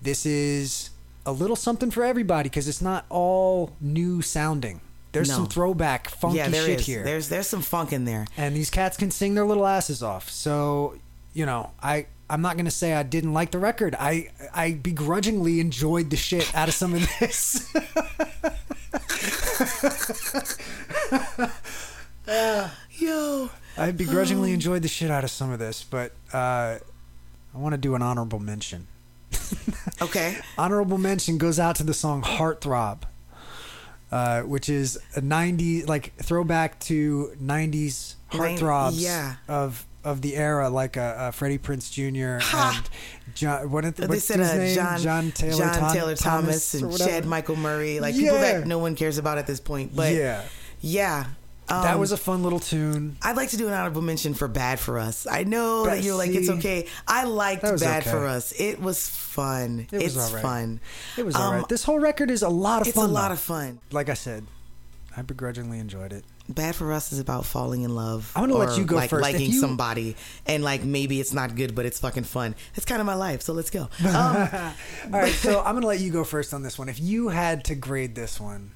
[0.00, 0.90] this is
[1.24, 4.80] a little something for everybody because it's not all new sounding.
[5.12, 5.34] There's No.
[5.34, 6.86] some throwback funky yeah, shit is.
[6.86, 8.26] here, There's there's some funk in there.
[8.36, 10.30] and these cats can sing their little asses off.
[10.30, 10.96] So,
[11.34, 13.94] you know, I I'm not gonna say I didn't like the record.
[14.00, 17.70] I I begrudgingly enjoyed the shit out of some of this.
[22.98, 23.50] Yo.
[23.76, 27.78] I begrudgingly enjoyed the shit out of some of this, but uh, I want to
[27.78, 28.86] do an honorable mention.
[30.00, 30.36] Okay.
[30.58, 33.02] honorable mention goes out to the song "Heartthrob,"
[34.10, 39.34] uh, which is a '90s like throwback to '90s Nin- heartthrobs yeah.
[39.48, 42.42] of of the era, like uh, Freddie Prinze Jr.
[42.44, 42.82] Ha!
[43.24, 43.70] and John.
[43.70, 44.74] What is they what's said his uh, name?
[44.74, 46.98] John John Taylor, John Tom- Taylor Thomas, or and.
[46.98, 49.94] Chad Michael Murray, like people that no one cares about at this point.
[49.94, 50.44] But yeah,
[50.80, 51.26] yeah,
[51.68, 53.16] that um, was a fun little tune.
[53.22, 55.26] I'd like to do an honorable mention for Bad for Us.
[55.30, 56.86] I know Bad- that you're like it's okay.
[57.06, 58.10] I liked Bad okay.
[58.10, 58.52] for Us.
[58.60, 59.86] It was fun.
[59.90, 60.42] It was it's all right.
[60.42, 60.80] fun.
[61.16, 61.68] It was Um, alright.
[61.68, 63.06] This whole record is a lot of It's fun.
[63.06, 63.34] It's a lot though.
[63.34, 63.78] of fun.
[63.92, 64.46] like I said,
[65.16, 66.24] I begrudgingly enjoyed it.
[66.48, 68.32] Bad for Us is about falling in love.
[68.34, 69.22] I'm gonna let you go like, first.
[69.22, 72.54] Liking you- somebody and like maybe it's not good, but it's fucking fun.
[72.74, 73.42] That's kind of my life.
[73.42, 73.88] So let's go.
[74.04, 74.48] Um,
[75.12, 76.88] All right, so I'm gonna let you go first on this one.
[76.88, 78.72] If you had to grade this one,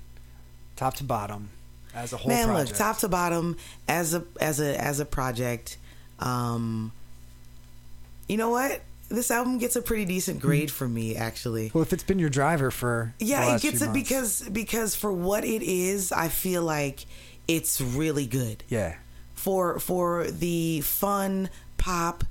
[0.76, 1.50] top to bottom,
[1.94, 3.56] as a whole man, project, look, top to bottom
[3.88, 5.78] as a as a as a project.
[6.18, 6.92] Um,
[8.28, 8.82] you know what?
[9.08, 11.70] This album gets a pretty decent grade from me, actually.
[11.72, 13.92] well, if it's been your driver for the Yeah, it gets it months.
[14.00, 17.06] because because for what it is, I feel like
[17.46, 18.64] it's really good.
[18.68, 18.96] yeah,
[19.34, 22.24] for for the fun pop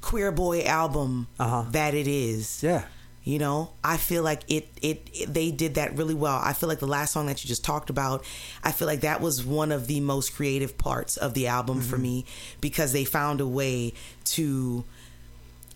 [0.00, 1.64] queer boy album Uh-huh.
[1.72, 2.62] that it is.
[2.62, 2.84] yeah,
[3.24, 6.38] You know, I feel like it, it it they did that really well.
[6.44, 8.22] I feel like the last song that you just talked about,
[8.62, 11.96] I feel like that was one of the most creative parts of the album for
[11.98, 12.24] me
[12.60, 13.94] because they found a way
[14.36, 14.84] to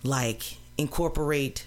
[0.03, 1.67] like incorporate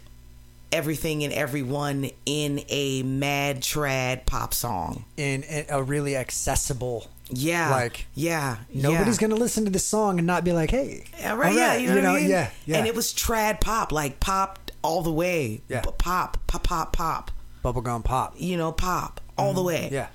[0.71, 5.03] everything and everyone in a mad trad pop song.
[5.17, 7.07] in, in a really accessible.
[7.29, 7.69] Yeah.
[7.71, 8.57] Like, yeah.
[8.73, 9.27] Nobody's yeah.
[9.27, 11.51] gonna listen to this song and not be like, "Hey, Yeah, right.
[11.51, 12.29] all Yeah, right," you know, what I mean?
[12.29, 12.77] yeah, yeah.
[12.77, 15.61] And it was trad pop, like pop all the way.
[15.69, 15.81] Yeah.
[15.81, 17.31] Pop, pop, pop, pop.
[17.63, 18.33] bubblegum pop.
[18.37, 19.85] You know, pop all the way.
[19.85, 19.93] Mm-hmm.
[19.93, 20.07] Yeah,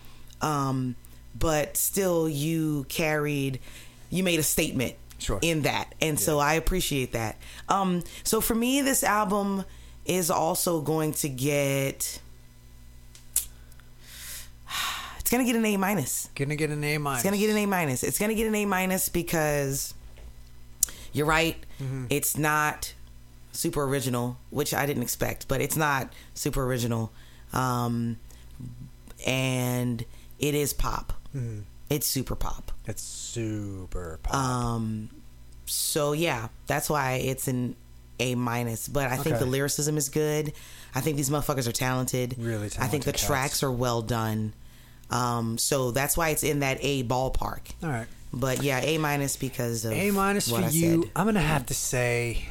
[0.43, 0.97] Um,
[1.39, 3.61] but still, you carried,
[4.11, 4.95] you made a statement.
[5.19, 5.39] Sure.
[5.43, 7.39] In that, and so I appreciate that.
[7.69, 9.65] Um, so for me, this album
[10.05, 12.21] is also going to get.
[15.19, 16.29] It's gonna get an A minus.
[16.37, 17.19] gonna get an A minus.
[17.19, 18.05] It's gonna get an A minus.
[18.05, 19.93] It's gonna get an A minus because
[21.13, 21.57] you're right.
[21.83, 22.05] Mm-hmm.
[22.11, 22.95] It's not
[23.51, 27.11] super original, which I didn't expect, but it's not super original.
[27.53, 28.19] Um,
[29.27, 30.05] and
[30.39, 31.15] it is pop.
[31.35, 31.63] Mm-hmm.
[31.91, 32.71] It's super pop.
[32.87, 34.35] It's super pop.
[34.35, 35.11] Um,
[35.67, 37.75] so yeah, that's why it's an
[38.21, 38.87] A minus.
[38.89, 40.53] But I think the lyricism is good.
[40.95, 42.37] I think these motherfuckers are talented.
[42.39, 43.27] Really I think the cats.
[43.27, 44.55] tracks are well done.
[45.11, 47.61] Um, so that's why it's in that A ballpark.
[47.83, 51.03] all right, But yeah, A minus because of A minus for I you.
[51.03, 51.11] said.
[51.17, 52.47] I'm gonna have to say.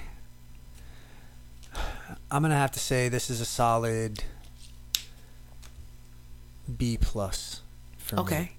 [2.31, 4.23] I'm gonna have to say this is a solid
[6.77, 7.61] B plus
[7.97, 8.55] for me.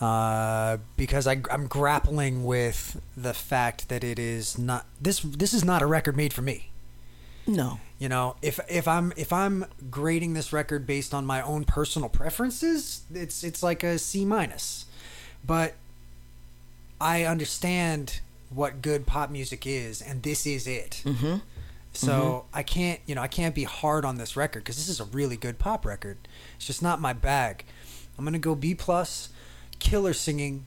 [0.00, 5.20] Uh, because I, I'm grappling with the fact that it is not this.
[5.20, 6.70] This is not a record made for me.
[7.46, 7.80] No.
[7.98, 12.10] You know, if if I'm if I'm grading this record based on my own personal
[12.10, 14.84] preferences, it's it's like a C minus.
[15.46, 15.74] But
[17.00, 18.20] I understand
[18.50, 21.02] what good pop music is, and this is it.
[21.04, 21.36] Mm-hmm.
[21.92, 25.00] So I can't, you know, I can't be hard on this record because this is
[25.00, 26.18] a really good pop record.
[26.56, 27.64] It's just not my bag.
[28.18, 29.30] I'm gonna go B plus.
[29.78, 30.66] Killer singing,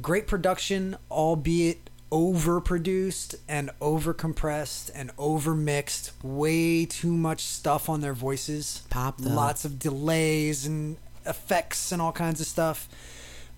[0.00, 6.12] great production, albeit overproduced and overcompressed and overmixed.
[6.22, 8.82] Way too much stuff on their voices.
[8.90, 9.30] Pop, though.
[9.30, 12.88] Lots of delays and effects and all kinds of stuff.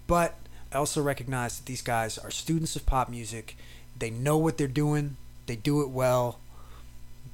[0.07, 0.37] But
[0.73, 3.57] I also recognize that these guys are students of pop music.
[3.99, 5.17] They know what they're doing.
[5.47, 6.39] They do it well.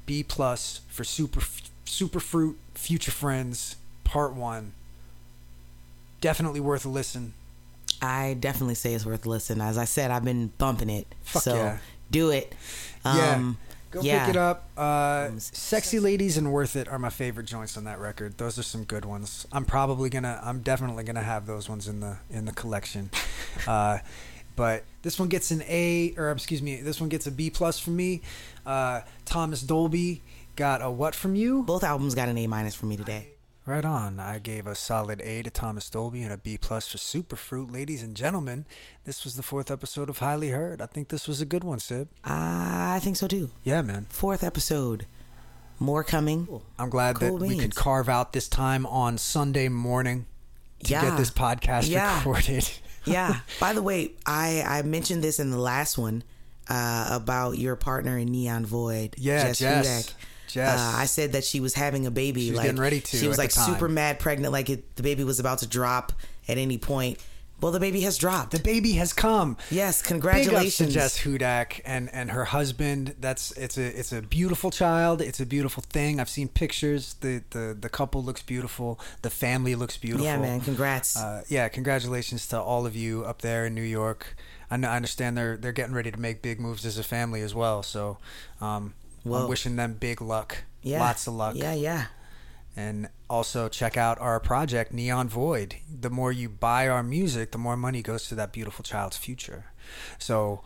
[0.06, 1.40] B plus for Super
[1.84, 4.72] Super Fruit Future Friends Part One.
[6.20, 7.34] Definitely worth a listen.
[8.02, 9.60] I definitely say it's worth a listen.
[9.60, 11.06] As I said, I've been bumping it.
[11.22, 11.78] Fuck so yeah.
[12.10, 12.54] do it.
[13.04, 13.34] Yeah.
[13.34, 13.58] Um,
[13.90, 14.26] Go yeah.
[14.26, 14.68] pick it up.
[14.76, 18.38] Uh, Sexy Ladies and Worth It are my favorite joints on that record.
[18.38, 19.46] Those are some good ones.
[19.50, 20.40] I'm probably gonna.
[20.44, 23.10] I'm definitely gonna have those ones in the in the collection.
[23.66, 23.98] uh,
[24.54, 27.80] but this one gets an A, or excuse me, this one gets a B plus
[27.80, 28.22] from me.
[28.64, 30.22] Uh, Thomas Dolby
[30.54, 31.64] got a what from you?
[31.64, 33.28] Both albums got an A minus for me today.
[33.66, 34.18] Right on.
[34.18, 37.72] I gave a solid A to Thomas Dolby and a B plus for Superfruit.
[37.72, 38.64] Ladies and gentlemen,
[39.04, 40.80] this was the fourth episode of Highly Heard.
[40.80, 42.08] I think this was a good one, Sib.
[42.24, 43.50] I think so too.
[43.62, 44.06] Yeah, man.
[44.08, 45.06] Fourth episode.
[45.78, 46.48] More coming.
[46.78, 50.26] I'm glad Cool that we could carve out this time on Sunday morning
[50.84, 51.02] to Yeah.
[51.02, 52.16] get this podcast Yeah.
[52.18, 52.68] recorded.
[53.04, 53.40] yeah.
[53.60, 56.24] By the way, I I mentioned this in the last one
[56.68, 59.14] uh, about your partner in Neon Void.
[59.18, 59.58] Yeah, Jess.
[59.58, 59.86] Jess.
[59.86, 60.14] Hudak.
[60.52, 60.78] Jess.
[60.78, 62.42] Uh, I said that she was having a baby.
[62.42, 64.52] She was like, getting ready to She was like super mad pregnant.
[64.52, 66.12] Like it, the baby was about to drop
[66.48, 67.18] at any point.
[67.60, 68.52] Well, the baby has dropped.
[68.52, 69.58] the baby has come.
[69.70, 70.94] yes, Big ups to congratulations.
[70.94, 73.16] Jess Hudak and, and her husband.
[73.20, 75.20] That's it's a it's a beautiful child.
[75.20, 76.20] It's a beautiful thing.
[76.20, 77.14] I've seen pictures.
[77.20, 78.98] The the, the couple looks beautiful.
[79.22, 80.24] The family looks beautiful.
[80.24, 80.60] Yeah, man.
[80.60, 81.16] Congrats.
[81.16, 84.36] Uh, yeah, congratulations to all of you up there in New York.
[84.70, 87.42] I, know, I understand they're they're getting ready to make big moves as a family
[87.42, 87.82] as well.
[87.82, 88.18] So,
[88.60, 88.94] um,
[89.24, 90.64] Well- I'm wishing them big luck.
[90.82, 91.00] yeah.
[91.00, 91.54] lots of luck.
[91.56, 92.06] Yeah, yeah.
[92.76, 95.76] And also check out our project Neon Void.
[96.00, 99.66] The more you buy our music, the more money goes to that beautiful child's future.
[100.18, 100.62] So,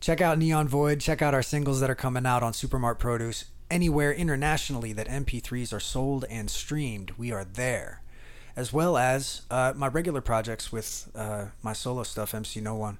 [0.00, 1.00] check out Neon Void.
[1.00, 3.46] Check out our singles that are coming out on Supermart Produce.
[3.70, 8.02] Anywhere internationally that MP3s are sold and streamed, we are there.
[8.54, 12.98] as well as uh, my regular projects with uh, my solo stuff, MC No One,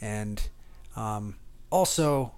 [0.00, 0.48] and
[0.96, 1.36] um,
[1.70, 2.32] also.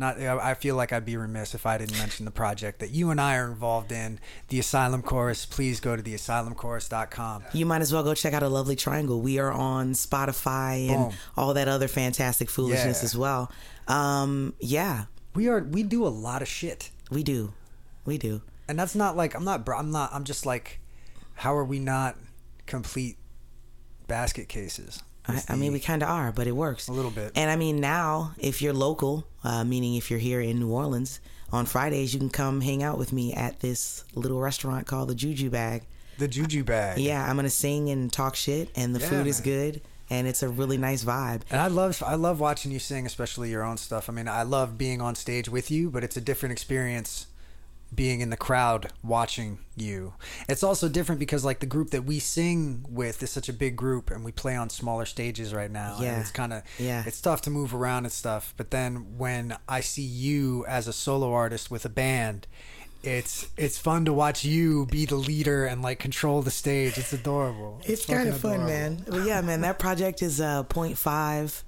[0.00, 3.10] Not, I feel like I'd be remiss if I didn't mention the project that you
[3.10, 5.44] and I are involved in, the Asylum Chorus.
[5.46, 7.44] Please go to theasylumchorus.com.
[7.52, 9.20] You might as well go check out a lovely triangle.
[9.20, 11.14] We are on Spotify and Boom.
[11.36, 13.04] all that other fantastic foolishness Yeah.
[13.04, 13.52] as well.
[13.88, 16.90] Um, yeah, We are we do a lot of shit.
[17.10, 17.52] we do,
[18.04, 18.42] we do.
[18.68, 20.80] and that's not like I'm not I'm not I'm just like
[21.34, 22.16] how are we not
[22.66, 23.16] complete
[24.06, 27.32] basket cases I, I mean, we kind of are, but it works A little bit.
[27.34, 31.20] And I mean, now if you're local, uh, meaning if you're here in New Orleans
[31.52, 35.14] on Fridays, you can come hang out with me at this little restaurant called the
[35.14, 35.82] Juju Bag.
[36.18, 39.40] the juju bag Yeah, I'm gonna sing and talk shit, and the Yeah, food is
[39.40, 41.42] good, and it's a really nice vibe.
[41.50, 44.42] and I love I love watching you sing especially your own stuff I mean I
[44.42, 47.26] love being on stage with you but it's a different experience
[47.94, 50.12] being in the crowd watching you
[50.48, 53.74] it's also different because like the group that we sing with is such a big
[53.74, 56.20] group and we play on smaller stages right now and Yeah.
[56.20, 57.02] it's kind of Yeah.
[57.04, 60.92] it's tough to move around and stuff but then when i see you as a
[60.92, 62.46] solo artist with a band
[63.02, 67.12] it's it's fun to watch you be the leader and like control the stage it's
[67.12, 68.72] adorable It's kind of fun, adorable.
[68.72, 69.04] man.
[69.08, 71.62] But yeah, man, that project is uh, 0.5.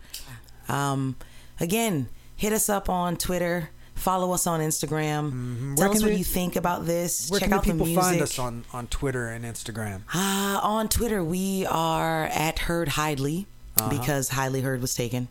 [0.69, 1.17] Um,
[1.59, 3.71] again, hit us up on Twitter.
[4.03, 5.31] Follow us on Instagram.
[5.33, 5.75] Mm-hmm.
[5.77, 7.31] Tell us what they- you think about this.
[7.31, 8.03] where Check can out people the music.
[8.03, 13.47] find us on on twitter and instagram Uh, on Twitter, we are at Heard Highly
[13.79, 13.89] Uh-huh.
[13.89, 15.29] because Highly Heard was taken.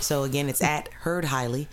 [0.00, 1.68] So again, it's at Heard Highly.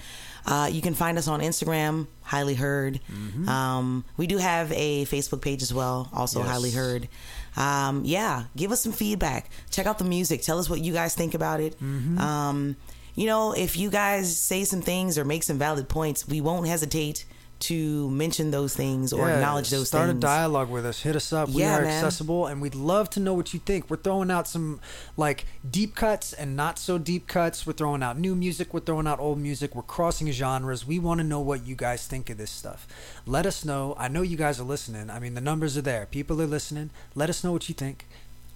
[0.46, 3.00] Uh, you can find us on Instagram, Highly Heard.
[3.12, 3.48] Mm-hmm.
[3.48, 6.50] Um, we do have a Facebook page as well, also Yes.
[6.50, 7.08] Highly Heard.
[7.56, 9.50] Um, yeah, give us some feedback.
[9.70, 10.42] Check out the music.
[10.42, 11.80] Tell us what you guys think about it.
[11.80, 12.18] Mm-hmm.
[12.20, 12.76] Um,
[13.16, 16.68] you know, if you guys say some things or make some valid points, we won't
[16.68, 17.26] hesitate
[17.64, 20.20] to mention those things or Yeah, acknowledge those start things.
[20.20, 21.02] Start a dialogue with us.
[21.02, 21.48] Hit us up.
[21.48, 21.92] We are man.
[21.92, 23.90] accessible and we'd love to know what you think.
[23.90, 24.82] We're throwing out some
[25.16, 27.66] like deep cuts and not so deep cuts.
[27.66, 28.74] We're throwing out new music.
[28.74, 29.76] We're throwing out old music.
[29.76, 30.86] We're crossing genres.
[30.86, 32.86] We want to know what you guys think of this stuff.
[33.26, 33.96] Let us know.
[33.98, 35.10] I know you guys are listening.
[35.10, 36.06] I mean the numbers are there.
[36.06, 36.90] People are listening.
[37.16, 38.08] Let us know what you think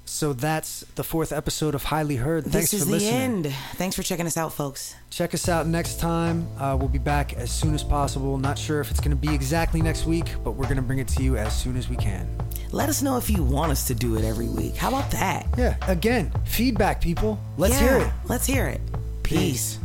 [0.10, 3.14] so that's the fourth episode of highly heard thanks this is for the listening
[3.46, 3.54] end.
[3.76, 4.96] Thanks for checking us out, folks.
[5.10, 8.80] check us out next time uh, we'll be back as soon as possible not sure
[8.80, 11.24] if it's going to be exactly next week but we're going to bring it to
[11.24, 12.28] you as soon as we can
[12.72, 14.76] Let us know if you want us to do it every week.
[14.76, 15.48] How about that?
[15.58, 17.40] Yeah, again, feedback, people.
[17.58, 18.14] Let's Yeah, hear it.
[18.28, 18.82] Let's hear it.
[19.24, 19.40] Peace.
[19.40, 19.80] Peace.